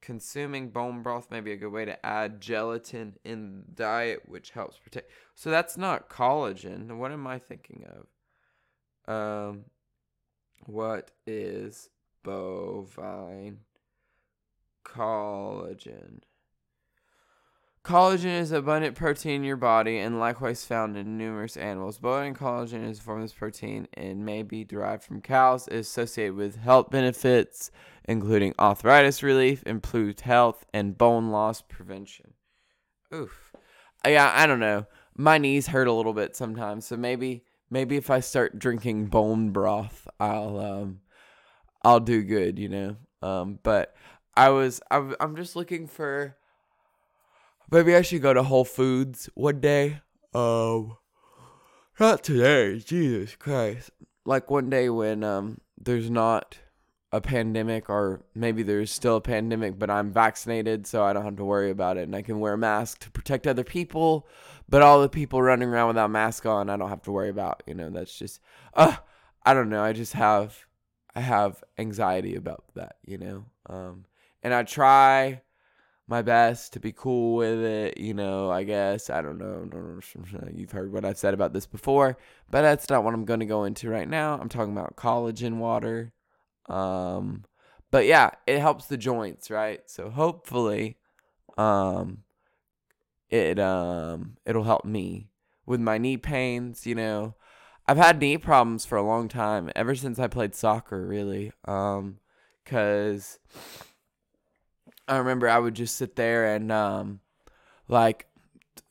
consuming 0.00 0.70
bone 0.70 1.02
broth 1.02 1.30
may 1.30 1.40
be 1.40 1.52
a 1.52 1.56
good 1.56 1.72
way 1.72 1.84
to 1.84 2.06
add 2.06 2.40
gelatin 2.40 3.16
in 3.24 3.64
diet, 3.74 4.22
which 4.26 4.50
helps 4.50 4.78
protect. 4.78 5.10
So 5.34 5.50
that's 5.50 5.76
not 5.76 6.08
collagen. 6.08 6.96
What 6.98 7.12
am 7.12 7.26
I 7.26 7.38
thinking 7.38 7.84
of? 9.06 9.12
Um, 9.14 9.64
what 10.66 11.10
is 11.26 11.88
bovine 12.22 13.58
collagen? 14.84 16.20
Collagen 17.88 18.38
is 18.38 18.52
abundant 18.52 18.94
protein 18.96 19.36
in 19.36 19.44
your 19.44 19.56
body 19.56 19.96
and 19.96 20.20
likewise 20.20 20.62
found 20.62 20.94
in 20.94 21.16
numerous 21.16 21.56
animals. 21.56 21.96
Bovine 21.96 22.34
collagen 22.34 22.86
is 22.86 22.98
a 22.98 23.02
form 23.02 23.22
of 23.22 23.34
protein 23.34 23.88
and 23.94 24.26
may 24.26 24.42
be 24.42 24.62
derived 24.62 25.04
from 25.04 25.22
cows. 25.22 25.66
It 25.68 25.76
is 25.76 25.86
associated 25.86 26.34
with 26.34 26.56
health 26.56 26.90
benefits, 26.90 27.70
including 28.04 28.52
arthritis 28.58 29.22
relief, 29.22 29.62
improved 29.64 30.20
health, 30.20 30.66
and 30.74 30.98
bone 30.98 31.30
loss 31.30 31.62
prevention. 31.62 32.34
Oof. 33.14 33.54
Yeah, 34.06 34.34
I 34.36 34.46
don't 34.46 34.60
know. 34.60 34.84
My 35.16 35.38
knees 35.38 35.68
hurt 35.68 35.88
a 35.88 35.92
little 35.94 36.12
bit 36.12 36.36
sometimes, 36.36 36.84
so 36.84 36.94
maybe 36.98 37.42
maybe 37.70 37.96
if 37.96 38.10
I 38.10 38.20
start 38.20 38.58
drinking 38.58 39.06
bone 39.06 39.48
broth, 39.48 40.06
I'll 40.20 40.60
um 40.60 41.00
I'll 41.82 42.00
do 42.00 42.22
good, 42.22 42.58
you 42.58 42.68
know. 42.68 42.96
Um, 43.22 43.60
but 43.62 43.96
I 44.36 44.50
was 44.50 44.82
I'm 44.90 45.16
I'm 45.20 45.36
just 45.36 45.56
looking 45.56 45.86
for 45.86 46.36
Maybe 47.70 47.94
I 47.94 48.02
should 48.02 48.22
go 48.22 48.32
to 48.32 48.42
Whole 48.42 48.64
Foods 48.64 49.28
one 49.34 49.60
day. 49.60 50.00
Um, 50.32 50.96
not 52.00 52.24
today. 52.24 52.78
Jesus 52.78 53.36
Christ. 53.36 53.90
Like 54.24 54.50
one 54.50 54.70
day 54.70 54.88
when 54.88 55.22
um 55.22 55.60
there's 55.78 56.10
not 56.10 56.58
a 57.12 57.20
pandemic, 57.20 57.90
or 57.90 58.22
maybe 58.34 58.62
there's 58.62 58.90
still 58.90 59.16
a 59.16 59.20
pandemic, 59.20 59.78
but 59.78 59.90
I'm 59.90 60.12
vaccinated, 60.12 60.86
so 60.86 61.02
I 61.02 61.12
don't 61.12 61.24
have 61.24 61.36
to 61.36 61.44
worry 61.44 61.70
about 61.70 61.96
it, 61.96 62.02
and 62.02 62.14
I 62.14 62.20
can 62.22 62.40
wear 62.40 62.54
a 62.54 62.58
mask 62.58 63.00
to 63.00 63.10
protect 63.10 63.46
other 63.46 63.64
people. 63.64 64.26
But 64.68 64.82
all 64.82 65.00
the 65.00 65.08
people 65.08 65.42
running 65.42 65.68
around 65.68 65.88
without 65.88 66.10
mask 66.10 66.46
on, 66.46 66.68
I 66.68 66.76
don't 66.76 66.90
have 66.90 67.02
to 67.02 67.12
worry 67.12 67.30
about. 67.30 67.62
You 67.66 67.74
know, 67.74 67.90
that's 67.90 68.18
just 68.18 68.40
uh 68.74 68.96
I 69.44 69.52
don't 69.52 69.68
know. 69.68 69.82
I 69.82 69.92
just 69.92 70.14
have 70.14 70.64
I 71.14 71.20
have 71.20 71.62
anxiety 71.76 72.34
about 72.34 72.64
that. 72.76 72.96
You 73.04 73.18
know, 73.18 73.44
um, 73.66 74.06
and 74.42 74.54
I 74.54 74.62
try 74.62 75.42
my 76.08 76.22
best 76.22 76.72
to 76.72 76.80
be 76.80 76.90
cool 76.90 77.36
with 77.36 77.60
it, 77.60 77.98
you 77.98 78.14
know, 78.14 78.50
I 78.50 78.64
guess. 78.64 79.10
I 79.10 79.20
don't 79.20 79.38
know. 79.38 79.68
You've 80.52 80.72
heard 80.72 80.90
what 80.90 81.04
I've 81.04 81.18
said 81.18 81.34
about 81.34 81.52
this 81.52 81.66
before, 81.66 82.16
but 82.50 82.62
that's 82.62 82.88
not 82.88 83.04
what 83.04 83.12
I'm 83.12 83.26
going 83.26 83.40
to 83.40 83.46
go 83.46 83.64
into 83.64 83.90
right 83.90 84.08
now. 84.08 84.38
I'm 84.40 84.48
talking 84.48 84.72
about 84.72 84.96
collagen 84.96 85.58
water. 85.58 86.12
Um 86.66 87.44
but 87.90 88.04
yeah, 88.04 88.30
it 88.46 88.58
helps 88.58 88.86
the 88.86 88.98
joints, 88.98 89.50
right? 89.50 89.80
So 89.86 90.10
hopefully 90.10 90.96
um 91.56 92.24
it 93.30 93.58
um 93.58 94.36
it'll 94.46 94.64
help 94.64 94.84
me 94.84 95.28
with 95.66 95.80
my 95.80 95.98
knee 95.98 96.16
pains, 96.16 96.86
you 96.86 96.94
know. 96.94 97.34
I've 97.86 97.96
had 97.96 98.20
knee 98.20 98.36
problems 98.36 98.84
for 98.84 98.96
a 98.96 99.02
long 99.02 99.28
time, 99.28 99.70
ever 99.74 99.94
since 99.94 100.18
I 100.18 100.26
played 100.26 100.54
soccer, 100.54 101.06
really. 101.06 101.52
Um 101.66 102.18
cuz 102.64 103.38
I 105.08 105.16
remember 105.18 105.48
I 105.48 105.58
would 105.58 105.74
just 105.74 105.96
sit 105.96 106.16
there 106.16 106.54
and 106.54 106.70
um, 106.70 107.20
like 107.88 108.26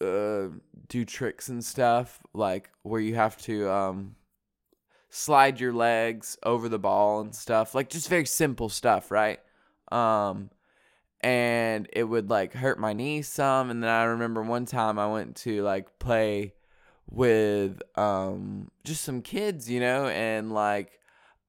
uh, 0.02 0.48
do 0.88 1.06
tricks 1.06 1.50
and 1.50 1.64
stuff, 1.64 2.20
like 2.34 2.70
where 2.84 3.02
you 3.02 3.16
have 3.16 3.38
to 3.44 3.70
um, 3.70 4.16
slide 5.10 5.60
your 5.60 5.74
legs 5.74 6.38
over 6.44 6.70
the 6.70 6.80
ball 6.80 7.22
and 7.22 7.36
stuff, 7.36 7.76
like 7.76 7.90
just 7.90 8.10
very 8.10 8.26
simple 8.26 8.70
stuff, 8.70 9.12
right? 9.12 9.40
Um, 9.92 10.50
and 11.22 11.88
it 11.94 12.04
would 12.04 12.30
like 12.30 12.54
hurt 12.54 12.80
my 12.80 12.94
knee 12.94 13.22
some. 13.22 13.70
And 13.70 13.84
then 13.84 13.90
I 13.90 14.04
remember 14.04 14.42
one 14.42 14.66
time 14.66 15.00
I 15.00 15.08
went 15.08 15.36
to 15.38 15.64
like 15.64 16.00
play 16.00 16.54
with 17.10 17.82
um, 17.96 18.70
just 18.84 19.04
some 19.04 19.22
kids, 19.22 19.70
you 19.70 19.80
know, 19.80 20.08
and 20.08 20.52
like 20.52 21.00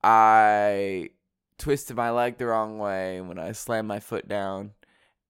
I 0.03 1.11
twisted 1.59 1.97
my 1.97 2.11
leg 2.11 2.39
the 2.39 2.47
wrong 2.47 2.79
way 2.79 3.21
when 3.21 3.39
I 3.39 3.53
slammed 3.53 3.89
my 3.89 4.01
foot 4.01 4.29
down 4.29 4.73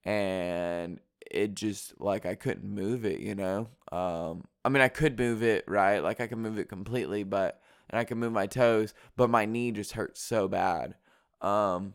and 0.05 1.01
it 1.31 1.55
just 1.55 2.01
like 2.01 2.27
I 2.27 2.35
couldn't 2.35 2.69
move 2.69 3.05
it, 3.05 3.21
you 3.21 3.35
know. 3.35 3.69
Um 3.91 4.45
I 4.65 4.69
mean 4.69 4.83
I 4.83 4.89
could 4.89 5.19
move 5.19 5.43
it, 5.43 5.65
right? 5.67 6.01
Like 6.01 6.21
I 6.21 6.27
could 6.27 6.39
move 6.39 6.59
it 6.59 6.69
completely, 6.69 7.25
but 7.25 7.61
and 7.91 7.99
I 7.99 8.05
could 8.05 8.19
move 8.19 8.33
my 8.33 8.47
toes, 8.47 8.95
but 9.17 9.31
my 9.31 9.47
knee 9.47 9.73
just 9.73 9.93
hurt 9.93 10.17
so 10.19 10.49
bad. 10.49 10.95
Um 11.41 11.95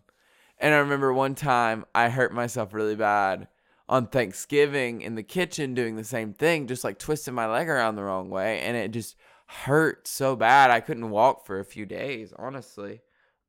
and 0.60 0.74
I 0.74 0.78
remember 0.80 1.14
one 1.14 1.36
time 1.36 1.86
I 1.94 2.10
hurt 2.10 2.34
myself 2.34 2.74
really 2.74 2.96
bad 2.96 3.48
on 3.90 4.08
Thanksgiving 4.08 5.02
in 5.02 5.16
the 5.16 5.24
kitchen 5.24 5.74
doing 5.74 5.96
the 5.96 6.04
same 6.04 6.34
thing, 6.34 6.68
just 6.68 6.84
like 6.84 6.98
twisting 6.98 7.34
my 7.34 7.48
leg 7.48 7.70
around 7.70 7.96
the 7.96 8.04
wrong 8.04 8.30
way 8.30 8.62
and 8.62 8.76
it 8.78 8.92
just 8.92 9.16
hurt 9.48 10.08
so 10.08 10.36
bad 10.36 10.72
I 10.72 10.80
couldn't 10.80 11.12
walk 11.12 11.46
for 11.46 11.60
a 11.60 11.66
few 11.66 11.86
days, 11.86 12.34
honestly. 12.38 13.02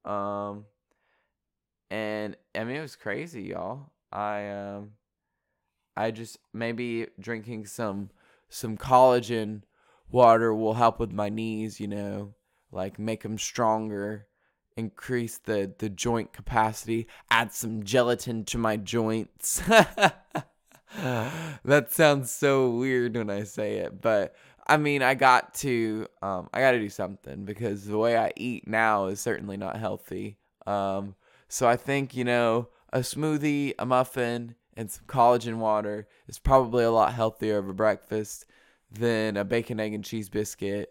Um 0.05 0.67
and 1.91 2.37
I 2.55 2.65
mean, 2.65 2.77
it 2.77 2.83
was 2.83 2.97
crazy, 2.97 3.43
y'all. 3.43 3.91
I 4.13 4.49
um, 4.49 4.93
I 5.97 6.11
just 6.11 6.39
maybe 6.53 7.09
drinking 7.19 7.67
some 7.67 8.11
some 8.49 8.77
collagen 8.77 9.63
water 10.11 10.55
will 10.55 10.75
help 10.75 10.99
with 10.99 11.13
my 11.13 11.29
knees. 11.29 11.81
You 11.81 11.89
know, 11.89 12.35
like 12.73 12.99
make 12.99 13.23
them 13.23 13.39
stronger, 13.39 14.27
increase 14.77 15.39
the 15.39 15.73
the 15.79 15.89
joint 15.89 16.33
capacity, 16.33 17.07
add 17.31 17.53
some 17.53 17.83
gelatin 17.83 18.45
to 18.47 18.59
my 18.59 18.77
joints. 18.77 19.63
that 20.97 21.93
sounds 21.93 22.31
so 22.31 22.71
weird 22.71 23.17
when 23.17 23.31
I 23.31 23.43
say 23.45 23.79
it, 23.79 24.01
but 24.01 24.35
I 24.67 24.77
mean, 24.79 25.03
I 25.03 25.15
got 25.15 25.55
to 25.55 26.07
um, 26.23 26.49
I 26.53 26.61
got 26.61 26.73
to 26.73 26.79
do 26.79 26.89
something 26.89 27.45
because 27.45 27.85
the 27.85 27.99
way 27.99 28.17
I 28.17 28.33
eat 28.37 28.67
now 28.67 29.07
is 29.07 29.21
certainly 29.21 29.57
not 29.57 29.77
healthy. 29.77 30.39
Um, 30.67 31.15
so 31.49 31.69
I 31.69 31.77
think, 31.77 32.17
you 32.17 32.25
know, 32.25 32.69
a 32.93 33.01
smoothie, 33.01 33.75
a 33.79 33.87
muffin, 33.87 34.55
and 34.77 34.91
some 34.91 35.05
collagen 35.07 35.59
water 35.59 36.09
is 36.27 36.39
probably 36.39 36.85
a 36.85 36.91
lot 36.91 37.15
healthier 37.15 37.59
of 37.59 37.69
a 37.69 37.75
breakfast 37.75 38.47
than 38.91 39.37
a 39.37 39.45
bacon, 39.45 39.81
egg, 39.81 39.95
and 39.95 40.05
cheese 40.05 40.29
biscuit 40.29 40.91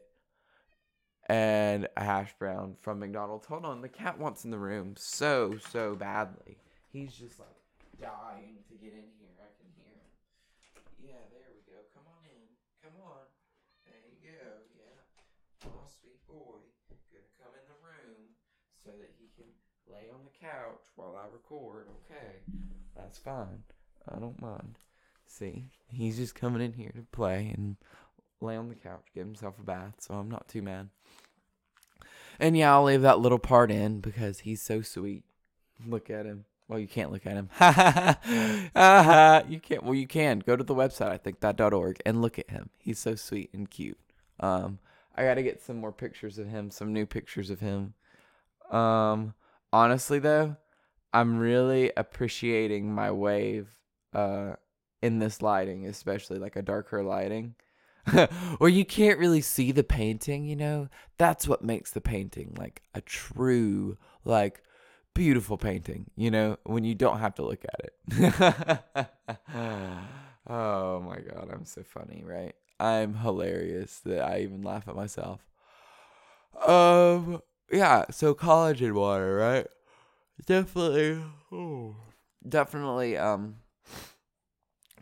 and 1.27 1.87
a 1.95 2.03
hash 2.03 2.33
brown 2.37 2.75
from 2.81 2.99
McDonald's. 2.99 3.47
Hold 3.47 3.65
on, 3.65 3.81
the 3.81 3.89
cat 3.89 4.19
wants 4.19 4.43
in 4.43 4.51
the 4.51 4.59
room 4.59 4.95
so 4.97 5.57
so 5.71 5.95
badly. 5.95 6.57
He's 6.91 7.15
just 7.15 7.39
like 7.39 7.57
dying 7.99 8.59
to 8.67 8.75
get 8.75 8.91
in 8.91 9.07
here. 9.17 9.31
I 9.39 9.49
can 9.55 9.71
hear 9.79 9.87
him. 9.87 10.11
Yeah, 10.99 11.23
there 11.31 11.47
we 11.55 11.63
go. 11.63 11.79
Come 11.95 12.05
on 12.11 12.21
in. 12.27 12.43
Come 12.83 12.97
on. 13.01 13.23
There 13.87 14.03
you 14.03 14.19
go. 14.19 14.45
Yeah. 14.75 15.71
Oh, 15.71 15.87
sweet 15.87 16.19
boy. 16.27 16.59
Gonna 17.09 17.31
come 17.39 17.55
in 17.55 17.65
the 17.71 17.79
room 17.79 18.35
so 18.83 18.91
that 18.91 19.15
he 19.15 19.31
can 19.39 19.47
lay 19.87 20.11
on 20.11 20.27
the 20.27 20.32
couch 20.43 20.81
while 20.95 21.15
I 21.17 21.25
record. 21.31 21.87
Okay. 22.05 22.35
That's 22.95 23.17
fine. 23.17 23.63
I 24.13 24.19
don't 24.19 24.41
mind. 24.41 24.77
See, 25.25 25.69
he's 25.87 26.17
just 26.17 26.35
coming 26.35 26.61
in 26.61 26.73
here 26.73 26.91
to 26.95 27.05
play 27.11 27.51
and 27.55 27.77
lay 28.41 28.55
on 28.57 28.69
the 28.69 28.75
couch, 28.75 29.05
give 29.15 29.25
himself 29.25 29.55
a 29.59 29.63
bath, 29.63 29.95
so 29.99 30.15
I'm 30.15 30.29
not 30.29 30.47
too 30.47 30.61
mad. 30.61 30.89
And 32.39 32.57
yeah, 32.57 32.73
I'll 32.73 32.83
leave 32.83 33.01
that 33.01 33.19
little 33.19 33.39
part 33.39 33.71
in 33.71 33.99
because 33.99 34.39
he's 34.39 34.61
so 34.61 34.81
sweet. 34.81 35.23
Look 35.87 36.09
at 36.09 36.25
him. 36.25 36.45
Well, 36.67 36.79
you 36.79 36.87
can't 36.87 37.11
look 37.11 37.25
at 37.25 37.33
him. 37.33 37.49
Ha 37.53 37.71
ha 37.71 38.19
ha. 38.75 39.43
You 39.47 39.59
can't. 39.59 39.83
Well, 39.83 39.95
you 39.95 40.07
can. 40.07 40.39
Go 40.39 40.55
to 40.55 40.63
the 40.63 40.75
website, 40.75 41.11
I 41.11 41.17
think, 41.17 41.39
dot 41.39 41.73
org, 41.73 41.99
and 42.05 42.21
look 42.21 42.37
at 42.39 42.49
him. 42.49 42.69
He's 42.77 42.99
so 42.99 43.15
sweet 43.15 43.49
and 43.53 43.69
cute. 43.69 43.99
Um, 44.39 44.79
I 45.15 45.23
got 45.23 45.35
to 45.35 45.43
get 45.43 45.61
some 45.61 45.77
more 45.77 45.91
pictures 45.91 46.37
of 46.37 46.47
him, 46.47 46.71
some 46.71 46.91
new 46.91 47.05
pictures 47.05 47.49
of 47.49 47.59
him. 47.59 47.93
Um, 48.71 49.35
honestly, 49.73 50.19
though, 50.19 50.55
I'm 51.11 51.37
really 51.37 51.91
appreciating 51.97 52.93
my 52.93 53.11
wave 53.11 53.67
uh, 54.13 54.53
in 55.01 55.19
this 55.19 55.41
lighting, 55.41 55.85
especially 55.87 56.39
like 56.39 56.55
a 56.55 56.61
darker 56.61 57.03
lighting. 57.03 57.55
or 58.59 58.69
you 58.69 58.85
can't 58.85 59.19
really 59.19 59.41
see 59.41 59.71
the 59.71 59.83
painting, 59.83 60.45
you 60.45 60.55
know? 60.55 60.87
That's 61.17 61.47
what 61.47 61.63
makes 61.63 61.91
the 61.91 62.01
painting 62.01 62.53
like 62.57 62.83
a 62.93 63.01
true, 63.01 63.97
like, 64.23 64.61
beautiful 65.13 65.57
painting, 65.57 66.09
you 66.15 66.31
know, 66.31 66.57
when 66.63 66.83
you 66.83 66.95
don't 66.95 67.19
have 67.19 67.35
to 67.35 67.43
look 67.43 67.63
at 67.65 67.85
it. 67.85 69.09
oh 70.47 70.99
my 71.01 71.19
god, 71.19 71.49
I'm 71.51 71.65
so 71.65 71.83
funny, 71.83 72.23
right? 72.25 72.55
I'm 72.79 73.15
hilarious 73.15 73.99
that 74.05 74.21
I 74.21 74.41
even 74.41 74.61
laugh 74.61 74.87
at 74.87 74.95
myself. 74.95 75.39
Um, 76.67 77.41
yeah, 77.73 78.05
so 78.11 78.33
collagen 78.33 78.93
water, 78.93 79.35
right? 79.35 79.67
Definitely, 80.45 81.23
oh, 81.51 81.95
definitely, 82.47 83.17
um, 83.17 83.55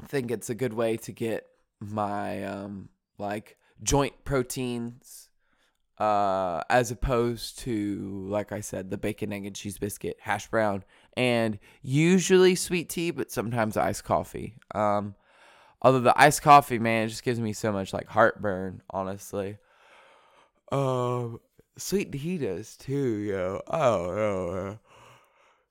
think 0.08 0.32
it's 0.32 0.50
a 0.50 0.56
good 0.56 0.74
way 0.74 0.98
to 0.98 1.12
get 1.12 1.48
my 1.80 2.44
um 2.44 2.90
like 3.18 3.58
joint 3.82 4.14
proteins 4.24 5.30
uh 5.98 6.62
as 6.70 6.92
opposed 6.92 7.60
to 7.60 8.26
like 8.30 8.52
I 8.52 8.62
said 8.62 8.90
the 8.90 8.98
bacon 8.98 9.34
egg 9.34 9.46
and 9.46 9.56
cheese 9.56 9.78
biscuit 9.78 10.18
hash 10.20 10.48
brown 10.48 10.84
and 11.18 11.60
usually 11.82 12.56
sweet 12.56 12.90
tea 12.90 13.12
but 13.12 13.32
sometimes 13.32 13.78
iced 13.78 14.04
coffee. 14.04 14.56
Um 14.74 15.16
although 15.82 16.00
the 16.00 16.20
iced 16.20 16.42
coffee 16.42 16.80
man 16.80 17.08
just 17.08 17.24
gives 17.24 17.40
me 17.40 17.54
so 17.54 17.72
much 17.72 17.94
like 17.94 18.08
heartburn 18.08 18.82
honestly. 18.90 19.58
Um 20.72 21.40
sweet 21.78 22.12
does 22.12 22.76
too 22.78 23.18
yo 23.18 23.62
oh 23.68 24.14
no 24.16 24.80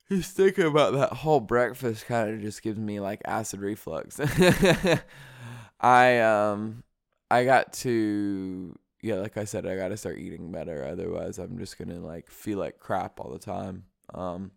just 0.08 0.36
thinking 0.36 0.64
about 0.64 0.92
that 0.94 1.12
whole 1.12 1.40
breakfast 1.40 2.06
kind 2.06 2.30
of 2.30 2.40
just 2.40 2.62
gives 2.62 2.78
me 2.78 2.98
like 3.00 3.20
acid 3.26 3.60
reflux 3.60 4.20
I 5.80 6.18
um 6.18 6.82
I 7.30 7.44
got 7.44 7.72
to 7.74 8.74
yeah, 9.02 9.16
like 9.16 9.36
I 9.36 9.44
said, 9.44 9.66
I 9.66 9.76
got 9.76 9.88
to 9.88 9.96
start 9.96 10.18
eating 10.18 10.52
better. 10.52 10.84
Otherwise, 10.84 11.38
I'm 11.38 11.58
just 11.58 11.78
gonna 11.78 12.00
like 12.00 12.30
feel 12.30 12.58
like 12.58 12.78
crap 12.78 13.20
all 13.20 13.30
the 13.30 13.38
time. 13.38 13.84
Um, 14.12 14.50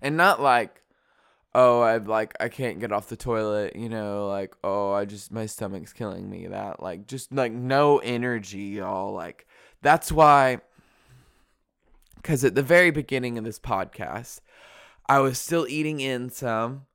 and 0.00 0.16
not 0.16 0.40
like, 0.40 0.82
oh, 1.54 1.80
I 1.80 1.98
like 1.98 2.34
I 2.40 2.48
can't 2.48 2.80
get 2.80 2.92
off 2.92 3.08
the 3.08 3.16
toilet. 3.16 3.76
You 3.76 3.88
know, 3.88 4.28
like 4.28 4.54
oh, 4.64 4.92
I 4.92 5.04
just 5.04 5.32
my 5.32 5.46
stomach's 5.46 5.92
killing 5.92 6.30
me. 6.30 6.46
That 6.46 6.82
like 6.82 7.06
just 7.06 7.32
like 7.32 7.52
no 7.52 7.98
energy. 7.98 8.80
All 8.80 9.12
like 9.12 9.46
that's 9.82 10.10
why. 10.12 10.60
Because 12.16 12.44
at 12.44 12.54
the 12.54 12.62
very 12.62 12.90
beginning 12.90 13.38
of 13.38 13.44
this 13.44 13.58
podcast, 13.58 14.40
I 15.06 15.20
was 15.20 15.38
still 15.38 15.66
eating 15.68 16.00
in 16.00 16.30
some 16.30 16.86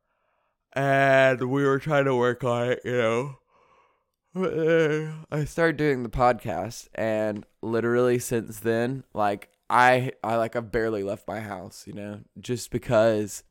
and 0.74 1.50
we 1.50 1.64
were 1.64 1.80
trying 1.80 2.06
to 2.06 2.16
work 2.16 2.44
on 2.44 2.72
it, 2.72 2.82
you 2.84 2.98
know. 2.98 3.36
I 5.32 5.46
started 5.46 5.78
doing 5.78 6.02
the 6.02 6.10
podcast, 6.10 6.88
and 6.96 7.46
literally 7.62 8.18
since 8.18 8.60
then, 8.60 9.04
like 9.14 9.50
I, 9.70 10.14
I 10.24 10.38
like 10.38 10.56
I've 10.56 10.72
barely 10.72 11.04
left 11.04 11.28
my 11.28 11.40
house, 11.40 11.86
you 11.86 11.94
know, 11.94 12.22
just 12.40 12.72
because 12.72 13.44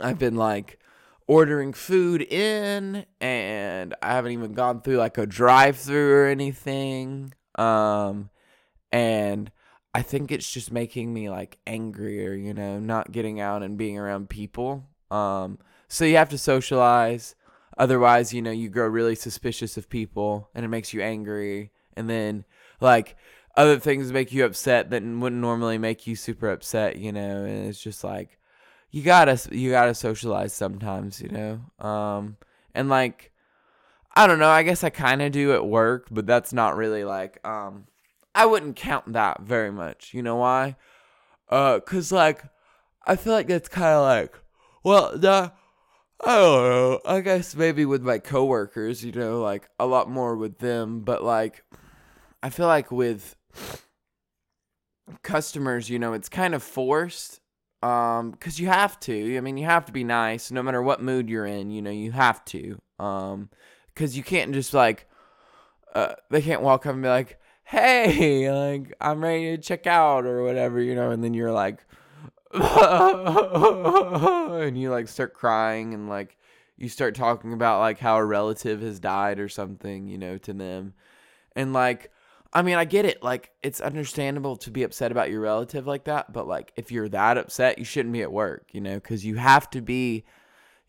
I've 0.00 0.20
been 0.20 0.36
like 0.36 0.78
ordering 1.26 1.72
food 1.72 2.22
in, 2.22 3.06
and 3.20 3.94
I 4.00 4.12
haven't 4.12 4.32
even 4.32 4.52
gone 4.52 4.82
through 4.82 4.98
like 4.98 5.18
a 5.18 5.26
drive-through 5.26 6.14
or 6.14 6.26
anything. 6.26 7.34
Um, 7.56 8.30
and 8.92 9.50
I 9.94 10.02
think 10.02 10.32
it's 10.32 10.50
just 10.50 10.72
making 10.72 11.12
me 11.12 11.30
like 11.30 11.58
angrier, 11.66 12.34
you 12.34 12.54
know, 12.54 12.78
not 12.78 13.12
getting 13.12 13.40
out 13.40 13.62
and 13.62 13.78
being 13.78 13.98
around 13.98 14.28
people. 14.28 14.84
Um, 15.10 15.58
so 15.88 16.04
you 16.04 16.16
have 16.16 16.30
to 16.30 16.38
socialize. 16.38 17.34
Otherwise, 17.76 18.32
you 18.32 18.42
know, 18.42 18.50
you 18.50 18.68
grow 18.68 18.86
really 18.86 19.14
suspicious 19.14 19.76
of 19.76 19.88
people 19.88 20.48
and 20.54 20.64
it 20.64 20.68
makes 20.68 20.92
you 20.92 21.02
angry. 21.02 21.70
And 21.96 22.08
then, 22.08 22.44
like, 22.80 23.16
other 23.56 23.78
things 23.78 24.12
make 24.12 24.32
you 24.32 24.44
upset 24.44 24.90
that 24.90 25.02
wouldn't 25.02 25.40
normally 25.40 25.78
make 25.78 26.06
you 26.06 26.16
super 26.16 26.50
upset, 26.50 26.96
you 26.96 27.12
know, 27.12 27.44
and 27.44 27.68
it's 27.68 27.80
just 27.80 28.02
like 28.02 28.38
you 28.90 29.02
gotta 29.02 29.38
you 29.54 29.70
gotta 29.70 29.94
socialize 29.94 30.52
sometimes, 30.52 31.20
you 31.20 31.28
know. 31.28 31.60
Um 31.86 32.36
and 32.74 32.88
like 32.88 33.32
I 34.14 34.26
don't 34.26 34.38
know, 34.38 34.48
I 34.48 34.62
guess 34.62 34.84
I 34.84 34.90
kinda 34.90 35.28
do 35.30 35.52
at 35.54 35.66
work, 35.66 36.06
but 36.10 36.26
that's 36.26 36.52
not 36.52 36.76
really 36.76 37.04
like 37.04 37.44
um 37.46 37.86
I 38.34 38.46
wouldn't 38.46 38.76
count 38.76 39.12
that 39.12 39.42
very 39.42 39.70
much. 39.70 40.14
You 40.14 40.22
know 40.22 40.36
why? 40.36 40.76
Uh 41.48 41.80
cause 41.80 42.12
like 42.12 42.42
I 43.06 43.16
feel 43.16 43.32
like 43.32 43.48
that's 43.48 43.68
kinda 43.68 44.00
like 44.00 44.34
well, 44.84 45.16
the 45.16 45.52
I 46.24 46.36
don't 46.36 46.70
know. 46.70 47.00
I 47.04 47.20
guess 47.20 47.54
maybe 47.56 47.84
with 47.84 48.02
my 48.02 48.18
coworkers, 48.18 49.04
you 49.04 49.12
know, 49.12 49.40
like 49.42 49.68
a 49.78 49.86
lot 49.86 50.08
more 50.10 50.36
with 50.36 50.58
them, 50.58 51.00
but 51.00 51.22
like 51.24 51.64
I 52.42 52.50
feel 52.50 52.66
like 52.66 52.90
with 52.92 53.36
customers, 55.22 55.90
you 55.90 55.98
know, 55.98 56.12
it's 56.12 56.28
kind 56.28 56.54
of 56.54 56.62
forced 56.62 57.40
um 57.82 58.34
cuz 58.34 58.58
you 58.60 58.68
have 58.68 58.98
to. 59.00 59.36
I 59.36 59.40
mean, 59.40 59.56
you 59.56 59.66
have 59.66 59.84
to 59.86 59.92
be 59.92 60.04
nice 60.04 60.50
no 60.50 60.62
matter 60.62 60.82
what 60.82 61.02
mood 61.02 61.28
you're 61.28 61.46
in, 61.46 61.70
you 61.70 61.82
know, 61.82 61.90
you 61.90 62.12
have 62.12 62.44
to. 62.46 62.80
Um 62.98 63.50
cuz 63.94 64.16
you 64.16 64.22
can't 64.22 64.52
just 64.52 64.74
like 64.74 65.06
uh 65.94 66.14
they 66.30 66.42
can't 66.42 66.62
walk 66.62 66.86
up 66.86 66.94
and 66.94 67.02
be 67.02 67.08
like, 67.08 67.38
"Hey, 67.64 68.50
like 68.80 68.94
I'm 69.00 69.22
ready 69.22 69.56
to 69.56 69.62
check 69.62 69.86
out" 69.86 70.26
or 70.26 70.42
whatever, 70.42 70.80
you 70.80 70.94
know, 70.94 71.10
and 71.10 71.22
then 71.22 71.34
you're 71.34 71.52
like 71.52 71.84
and 72.54 74.78
you 74.78 74.90
like 74.90 75.08
start 75.08 75.34
crying 75.34 75.92
and 75.92 76.08
like 76.08 76.36
you 76.76 76.88
start 76.88 77.14
talking 77.14 77.52
about 77.52 77.80
like 77.80 77.98
how 77.98 78.16
a 78.16 78.24
relative 78.24 78.80
has 78.80 79.00
died 79.00 79.40
or 79.40 79.48
something, 79.48 80.08
you 80.08 80.18
know, 80.18 80.38
to 80.38 80.52
them. 80.52 80.94
And 81.56 81.72
like 81.72 82.10
I 82.52 82.62
mean, 82.62 82.76
I 82.76 82.84
get 82.84 83.04
it. 83.04 83.22
Like 83.22 83.50
it's 83.62 83.80
understandable 83.80 84.56
to 84.58 84.70
be 84.70 84.84
upset 84.84 85.10
about 85.10 85.30
your 85.30 85.40
relative 85.40 85.86
like 85.86 86.04
that, 86.04 86.32
but 86.32 86.46
like 86.46 86.72
if 86.76 86.92
you're 86.92 87.08
that 87.08 87.38
upset, 87.38 87.78
you 87.78 87.84
shouldn't 87.84 88.12
be 88.12 88.22
at 88.22 88.32
work, 88.32 88.68
you 88.72 88.80
know, 88.80 89.00
cuz 89.00 89.24
you 89.24 89.36
have 89.36 89.68
to 89.70 89.80
be 89.80 90.24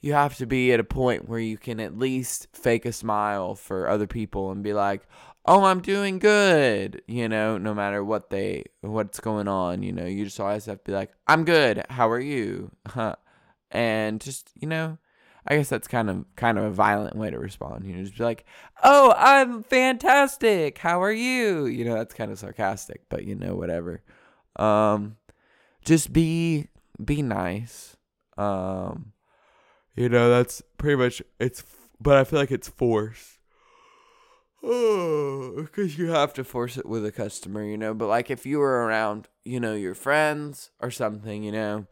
you 0.05 0.13
have 0.13 0.37
to 0.37 0.45
be 0.45 0.71
at 0.71 0.79
a 0.79 0.83
point 0.83 1.27
where 1.27 1.39
you 1.39 1.57
can 1.57 1.79
at 1.79 1.97
least 1.97 2.47
fake 2.53 2.85
a 2.85 2.91
smile 2.91 3.55
for 3.55 3.89
other 3.89 4.05
people 4.05 4.51
and 4.51 4.61
be 4.61 4.71
like, 4.71 5.07
oh 5.47 5.63
i'm 5.63 5.79
doing 5.79 6.17
good 6.17 7.03
you 7.07 7.29
know 7.29 7.55
no 7.55 7.71
matter 7.71 8.03
what 8.03 8.31
they 8.31 8.63
what's 8.81 9.19
going 9.19 9.47
on 9.47 9.81
you 9.83 9.91
know. 9.91 10.05
You 10.05 10.25
just 10.25 10.39
always 10.39 10.65
have 10.65 10.77
to 10.77 10.83
be 10.83 10.91
like 10.91 11.11
i'm 11.27 11.43
good. 11.43 11.83
How 11.89 12.09
are 12.09 12.19
you? 12.19 12.71
Huh. 12.87 13.15
and 13.71 14.21
just 14.21 14.51
you 14.53 14.67
know 14.67 14.97
i 15.47 15.55
guess 15.57 15.69
that's 15.69 15.87
kind 15.87 16.09
of 16.09 16.23
kind 16.35 16.59
of 16.59 16.65
a 16.65 16.71
violent 16.71 17.15
way 17.15 17.31
to 17.31 17.39
respond 17.39 17.83
you 17.83 17.95
know 17.95 18.03
just 18.03 18.15
be 18.15 18.23
like 18.23 18.45
oh 18.83 19.13
i'm 19.17 19.63
fantastic. 19.63 20.77
How 20.77 21.01
are 21.01 21.11
you? 21.11 21.65
You 21.65 21.83
know 21.85 21.95
that's 21.95 22.13
kind 22.13 22.31
of 22.31 22.37
sarcastic 22.37 23.01
but 23.09 23.25
you 23.25 23.33
know 23.33 23.55
whatever. 23.55 24.03
Um 24.55 25.17
just 25.83 26.13
be 26.13 26.67
be 27.03 27.23
nice. 27.23 27.97
Um 28.37 29.13
you 29.95 30.10
know 30.10 30.29
that's 30.29 30.62
pretty 30.77 30.95
much 30.95 31.21
it's 31.39 31.63
but 31.99 32.17
i 32.17 32.23
feel 32.23 32.39
like 32.39 32.51
it's 32.51 32.67
forced 32.67 33.36
because 34.65 35.95
you 35.97 36.08
have 36.08 36.34
to 36.34 36.43
force 36.43 36.77
it 36.77 36.88
with 36.88 37.05
a 37.05 37.12
customer, 37.12 37.63
you 37.63 37.77
know. 37.77 37.93
But 37.93 38.08
like 38.08 38.31
if 38.31 38.45
you 38.45 38.60
were 38.60 38.86
around, 38.86 39.27
you 39.43 39.60
know, 39.60 39.75
your 39.75 39.93
friends 39.93 40.71
or 40.79 40.89
something, 40.89 41.43
you 41.43 41.51
know, 41.51 41.86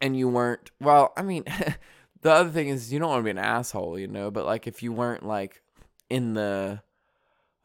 and 0.00 0.16
you 0.16 0.28
weren't, 0.28 0.70
well, 0.80 1.12
I 1.16 1.22
mean, 1.22 1.44
the 2.22 2.30
other 2.30 2.50
thing 2.50 2.68
is 2.68 2.92
you 2.92 3.00
don't 3.00 3.10
want 3.10 3.20
to 3.20 3.24
be 3.24 3.30
an 3.30 3.38
asshole, 3.38 3.98
you 3.98 4.06
know. 4.06 4.30
But 4.30 4.46
like 4.46 4.66
if 4.66 4.82
you 4.82 4.92
weren't 4.92 5.26
like 5.26 5.62
in 6.08 6.34
the, 6.34 6.82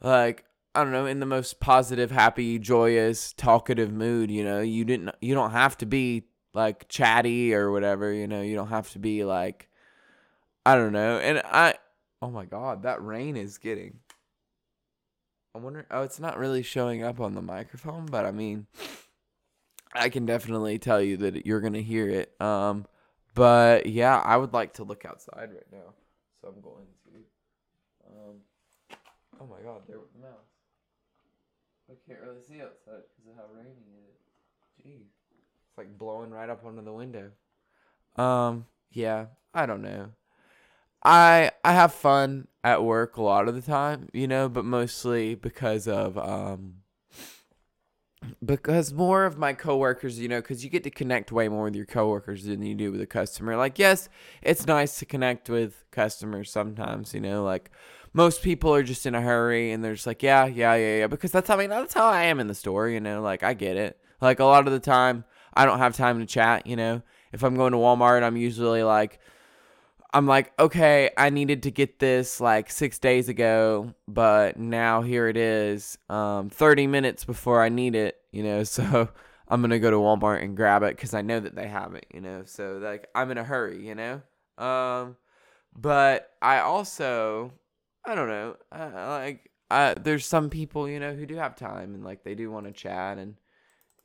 like 0.01 0.45
I 0.73 0.83
don't 0.83 0.91
know, 0.91 1.05
in 1.05 1.19
the 1.19 1.25
most 1.25 1.59
positive, 1.59 2.09
happy, 2.09 2.57
joyous, 2.57 3.31
talkative 3.33 3.91
mood, 3.91 4.31
you 4.31 4.43
know. 4.43 4.61
You 4.61 4.85
didn't 4.85 5.11
you 5.21 5.35
don't 5.35 5.51
have 5.51 5.77
to 5.77 5.85
be 5.85 6.23
like 6.55 6.87
chatty 6.87 7.53
or 7.53 7.71
whatever, 7.71 8.11
you 8.11 8.27
know. 8.27 8.41
You 8.41 8.55
don't 8.55 8.69
have 8.69 8.89
to 8.91 8.99
be 8.99 9.23
like 9.23 9.69
I 10.65 10.75
don't 10.75 10.93
know. 10.93 11.19
And 11.19 11.39
I 11.45 11.75
oh 12.21 12.31
my 12.31 12.45
god, 12.45 12.83
that 12.83 13.03
rain 13.03 13.35
is 13.35 13.57
getting 13.57 13.99
I 15.53 15.59
wonder 15.59 15.85
oh, 15.91 16.03
it's 16.03 16.19
not 16.19 16.37
really 16.37 16.63
showing 16.63 17.03
up 17.03 17.19
on 17.19 17.33
the 17.35 17.41
microphone, 17.41 18.05
but 18.07 18.25
I 18.25 18.31
mean 18.31 18.67
I 19.93 20.09
can 20.09 20.25
definitely 20.25 20.79
tell 20.79 21.01
you 21.01 21.17
that 21.17 21.45
you're 21.45 21.61
going 21.61 21.73
to 21.73 21.83
hear 21.83 22.09
it. 22.09 22.33
Um 22.41 22.85
but 23.33 23.85
yeah, 23.85 24.17
I 24.17 24.37
would 24.37 24.53
like 24.53 24.73
to 24.75 24.83
look 24.83 25.05
outside 25.05 25.49
right 25.51 25.71
now. 25.71 25.93
So 26.41 26.47
I'm 26.47 26.61
going 26.61 26.87
to 27.05 27.19
um 28.09 28.95
Oh 29.41 29.45
my 29.45 29.61
god, 29.61 29.81
there 29.87 29.99
was 29.99 30.09
a 30.15 30.21
mouse. 30.21 30.55
I 31.89 31.93
can't 32.07 32.21
really 32.21 32.41
see 32.41 32.61
outside 32.61 33.03
because 33.13 33.29
of 33.29 33.35
how 33.35 33.53
rainy 33.53 33.85
it 33.91 34.09
is. 34.09 34.25
Jeez. 34.81 35.14
It's 35.75 35.77
like 35.77 35.97
blowing 35.97 36.31
right 36.31 36.49
up 36.49 36.65
onto 36.65 36.81
the 36.81 36.93
window. 36.93 37.31
Um, 38.15 38.65
yeah, 38.91 39.25
I 39.53 39.65
don't 39.65 39.81
know. 39.81 40.11
I 41.03 41.51
I 41.65 41.73
have 41.73 41.93
fun 41.93 42.47
at 42.63 42.81
work 42.81 43.17
a 43.17 43.21
lot 43.21 43.49
of 43.49 43.55
the 43.55 43.61
time, 43.61 44.07
you 44.13 44.25
know, 44.25 44.47
but 44.47 44.63
mostly 44.63 45.35
because 45.35 45.85
of 45.85 46.17
um 46.17 46.75
because 48.43 48.93
more 48.93 49.25
of 49.25 49.37
my 49.37 49.51
coworkers, 49.51 50.17
you 50.17 50.29
know, 50.29 50.39
because 50.39 50.63
you 50.63 50.69
get 50.69 50.83
to 50.85 50.89
connect 50.89 51.33
way 51.33 51.49
more 51.49 51.65
with 51.65 51.75
your 51.75 51.85
coworkers 51.85 52.45
than 52.45 52.61
you 52.61 52.73
do 52.73 52.93
with 52.93 53.01
a 53.01 53.05
customer. 53.05 53.57
Like, 53.57 53.77
yes, 53.77 54.07
it's 54.41 54.65
nice 54.65 54.97
to 54.99 55.05
connect 55.05 55.49
with 55.49 55.83
customers 55.91 56.49
sometimes, 56.49 57.13
you 57.13 57.19
know, 57.19 57.43
like 57.43 57.69
most 58.13 58.41
people 58.41 58.73
are 58.73 58.81
just 58.81 59.05
in 59.05 59.13
a 59.13 59.21
hurry 59.21 59.73
and 59.73 59.83
they're 59.83 59.95
just 59.95 60.07
like, 60.07 60.23
yeah, 60.23 60.45
yeah, 60.45 60.75
yeah, 60.75 60.99
yeah, 60.99 61.07
because 61.07 61.33
that's 61.33 61.49
how 61.49 61.55
I 61.55 61.57
mean 61.57 61.69
that's 61.69 61.93
how 61.93 62.07
I 62.07 62.23
am 62.23 62.39
in 62.39 62.47
the 62.47 62.55
store, 62.55 62.87
you 62.87 63.01
know, 63.01 63.21
like 63.21 63.43
I 63.43 63.53
get 63.53 63.75
it. 63.75 63.99
Like 64.21 64.39
a 64.39 64.45
lot 64.45 64.67
of 64.67 64.71
the 64.71 64.79
time, 64.79 65.25
I 65.55 65.65
don't 65.65 65.79
have 65.79 65.95
time 65.95 66.19
to 66.19 66.25
chat, 66.25 66.67
you 66.67 66.75
know. 66.75 67.01
If 67.31 67.43
I'm 67.43 67.55
going 67.55 67.71
to 67.71 67.77
Walmart, 67.77 68.23
I'm 68.23 68.37
usually 68.37 68.83
like 68.83 69.19
I'm 70.15 70.27
like, 70.27 70.53
okay, 70.57 71.09
I 71.17 71.29
needed 71.29 71.63
to 71.63 71.71
get 71.71 71.99
this 71.99 72.39
like 72.39 72.69
six 72.71 72.99
days 72.99 73.27
ago, 73.27 73.93
but 74.07 74.57
now 74.57 75.01
here 75.01 75.27
it 75.27 75.35
is, 75.35 75.97
um, 76.09 76.49
30 76.49 76.87
minutes 76.87 77.25
before 77.25 77.61
I 77.61 77.67
need 77.67 77.95
it, 77.95 78.17
you 78.31 78.41
know. 78.43 78.63
So 78.75 79.09
I'm 79.47 79.61
gonna 79.61 79.77
go 79.77 79.91
to 79.91 79.97
Walmart 79.97 80.41
and 80.41 80.55
grab 80.55 80.83
it 80.83 80.95
because 80.95 81.13
I 81.13 81.21
know 81.21 81.39
that 81.39 81.55
they 81.55 81.67
have 81.67 81.95
it, 81.95 82.05
you 82.13 82.21
know. 82.21 82.43
So 82.45 82.79
like 82.81 83.07
I'm 83.13 83.29
in 83.31 83.37
a 83.37 83.43
hurry, 83.43 83.85
you 83.85 83.93
know. 83.95 84.21
Um, 84.57 85.17
but 85.75 86.31
I 86.41 86.59
also 86.59 87.51
I 88.05 88.15
don't 88.15 88.29
know. 88.29 88.55
like, 88.71 89.51
I, 89.69 89.95
there's 89.95 90.25
some 90.25 90.49
people, 90.49 90.87
you 90.87 90.99
know, 90.99 91.13
who 91.13 91.25
do 91.25 91.35
have 91.35 91.55
time 91.55 91.95
and 91.95 92.03
like 92.03 92.23
they 92.23 92.35
do 92.35 92.51
want 92.51 92.67
to 92.67 92.71
chat, 92.71 93.17
and 93.17 93.35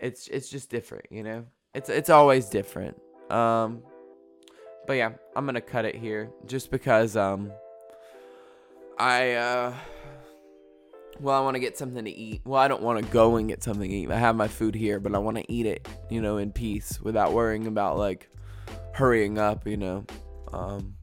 it's 0.00 0.28
it's 0.28 0.48
just 0.48 0.70
different, 0.70 1.06
you 1.10 1.22
know. 1.22 1.46
It's 1.74 1.88
it's 1.88 2.10
always 2.10 2.46
different. 2.46 3.00
Um, 3.30 3.82
but 4.86 4.94
yeah, 4.94 5.12
I'm 5.36 5.46
gonna 5.46 5.60
cut 5.60 5.84
it 5.84 5.94
here 5.94 6.30
just 6.46 6.70
because 6.70 7.16
um, 7.16 7.52
I 8.98 9.32
uh, 9.32 9.74
well, 11.20 11.36
I 11.36 11.44
want 11.44 11.54
to 11.54 11.60
get 11.60 11.76
something 11.76 12.04
to 12.04 12.10
eat. 12.10 12.40
Well, 12.44 12.60
I 12.60 12.66
don't 12.66 12.82
want 12.82 13.04
to 13.04 13.12
go 13.12 13.36
and 13.36 13.46
get 13.46 13.62
something 13.62 13.88
to 13.88 13.96
eat. 13.96 14.10
I 14.10 14.18
have 14.18 14.36
my 14.36 14.48
food 14.48 14.74
here, 14.74 14.98
but 14.98 15.14
I 15.14 15.18
want 15.18 15.36
to 15.36 15.52
eat 15.52 15.66
it, 15.66 15.86
you 16.08 16.20
know, 16.20 16.38
in 16.38 16.50
peace 16.50 17.00
without 17.00 17.32
worrying 17.32 17.66
about 17.66 17.98
like 17.98 18.28
hurrying 18.92 19.38
up, 19.38 19.66
you 19.66 19.76
know. 19.76 20.04
Um, 20.52 20.94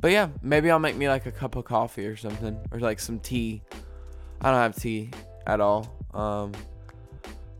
but 0.00 0.12
yeah, 0.12 0.28
maybe 0.42 0.70
I'll 0.70 0.78
make 0.78 0.96
me 0.96 1.08
like 1.08 1.26
a 1.26 1.32
cup 1.32 1.56
of 1.56 1.64
coffee 1.64 2.06
or 2.06 2.16
something, 2.16 2.58
or 2.70 2.78
like 2.78 3.00
some 3.00 3.18
tea. 3.18 3.62
I 4.40 4.50
don't 4.50 4.60
have 4.60 4.76
tea 4.76 5.10
at 5.46 5.60
all. 5.60 5.92
Um, 6.14 6.52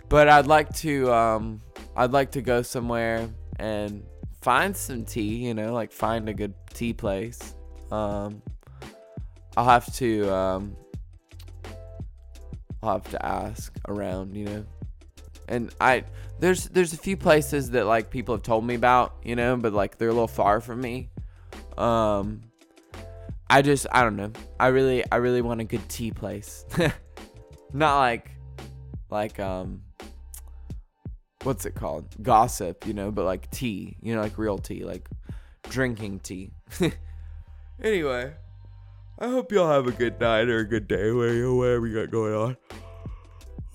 but 0.08 0.28
I'd 0.28 0.46
like 0.46 0.72
to. 0.76 1.12
Um, 1.12 1.60
I'd 1.96 2.12
like 2.12 2.32
to 2.32 2.42
go 2.42 2.62
somewhere 2.62 3.28
and 3.58 4.04
find 4.40 4.76
some 4.76 5.04
tea. 5.04 5.46
You 5.46 5.54
know, 5.54 5.72
like 5.72 5.92
find 5.92 6.28
a 6.28 6.34
good 6.34 6.54
tea 6.72 6.92
place. 6.92 7.54
Um, 7.90 8.42
I'll 9.56 9.64
have 9.64 9.92
to. 9.96 10.32
Um, 10.32 10.76
I'll 12.82 12.94
have 12.94 13.10
to 13.10 13.24
ask 13.24 13.76
around. 13.88 14.36
You 14.36 14.44
know, 14.44 14.66
and 15.48 15.74
I 15.80 16.04
there's 16.38 16.64
there's 16.68 16.92
a 16.92 16.98
few 16.98 17.16
places 17.16 17.70
that 17.70 17.86
like 17.86 18.10
people 18.10 18.34
have 18.34 18.42
told 18.42 18.64
me 18.64 18.74
about. 18.74 19.16
You 19.22 19.36
know, 19.36 19.56
but 19.56 19.72
like 19.72 19.98
they're 19.98 20.08
a 20.08 20.12
little 20.12 20.28
far 20.28 20.60
from 20.60 20.80
me. 20.80 21.10
Um, 21.76 22.42
I 23.50 23.62
just 23.62 23.86
I 23.92 24.02
don't 24.02 24.16
know. 24.16 24.32
I 24.58 24.68
really 24.68 25.04
I 25.10 25.16
really 25.16 25.42
want 25.42 25.60
a 25.60 25.64
good 25.64 25.86
tea 25.88 26.12
place. 26.12 26.64
Not 27.72 27.98
like 27.98 28.30
like 29.10 29.38
um 29.40 29.82
what's 31.42 31.64
it 31.66 31.74
called? 31.74 32.22
Gossip, 32.22 32.86
you 32.86 32.94
know, 32.94 33.10
but 33.10 33.24
like 33.24 33.50
tea, 33.50 33.96
you 34.02 34.14
know, 34.14 34.20
like 34.20 34.38
real 34.38 34.58
tea, 34.58 34.84
like 34.84 35.08
drinking 35.64 36.20
tea. 36.20 36.50
anyway, 37.82 38.32
I 39.18 39.28
hope 39.28 39.52
y'all 39.52 39.70
have 39.70 39.86
a 39.86 39.92
good 39.92 40.20
night 40.20 40.48
or 40.48 40.58
a 40.58 40.64
good 40.64 40.88
day, 40.88 41.10
whatever 41.12 41.86
you 41.86 41.94
got 41.94 42.10
going 42.10 42.34
on. 42.34 42.56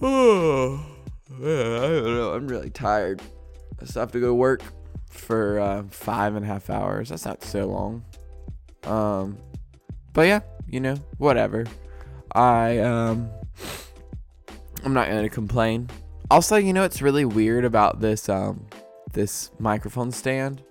Oh, 0.02 0.86
man, 1.30 1.84
I 1.84 1.88
don't 1.88 2.16
know. 2.16 2.34
I'm 2.34 2.48
really 2.48 2.70
tired. 2.70 3.22
I 3.82 3.86
still 3.86 4.02
have 4.02 4.12
to 4.12 4.20
go 4.20 4.28
to 4.28 4.34
work 4.34 4.62
for 5.10 5.60
uh, 5.60 5.84
five 5.90 6.36
and 6.36 6.46
a 6.46 6.48
half 6.48 6.70
hours. 6.70 7.10
That's 7.10 7.26
not 7.26 7.44
so 7.44 7.66
long. 7.66 8.04
Um, 8.84 9.38
but 10.14 10.28
yeah, 10.28 10.42
you 10.68 10.80
know, 10.80 10.96
whatever. 11.18 11.66
I 12.34 12.80
um, 12.80 13.30
I'm 14.84 14.94
not 14.94 15.08
gonna 15.08 15.30
complain. 15.30 15.90
Also, 16.32 16.56
you 16.56 16.74
know, 16.74 16.84
it's 16.84 17.02
really 17.02 17.26
weird 17.26 17.66
about 17.66 18.00
this 18.00 18.30
um, 18.30 18.68
this 19.14 19.52
microphone 19.60 20.12
stand. 20.12 20.64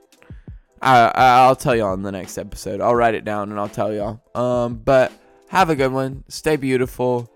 I 0.81 1.12
I'll 1.15 1.57
tell 1.57 1.77
y'all 1.77 1.95
in 1.95 2.03
the 2.03 2.12
next 2.12 2.38
episode. 2.38 2.81
I'll 2.81 2.95
write 2.95 3.15
it 3.15 3.25
down 3.25 3.51
and 3.51 3.61
I'll 3.61 3.69
tell 3.69 3.93
y'all. 3.93 4.21
Um, 4.35 4.77
but 4.77 5.12
have 5.49 5.71
a 5.71 5.77
good 5.77 5.93
one. 5.93 6.25
Stay 6.29 6.57
beautiful. 6.57 7.31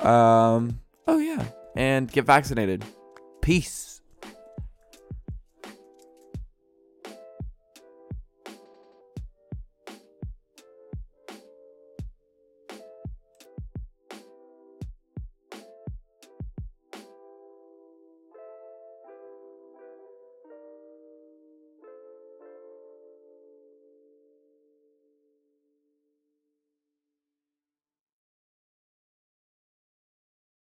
Um, 0.00 0.80
oh 1.06 1.18
yeah, 1.18 1.44
and 1.74 2.10
get 2.10 2.24
vaccinated. 2.24 2.84
Peace. 3.40 3.91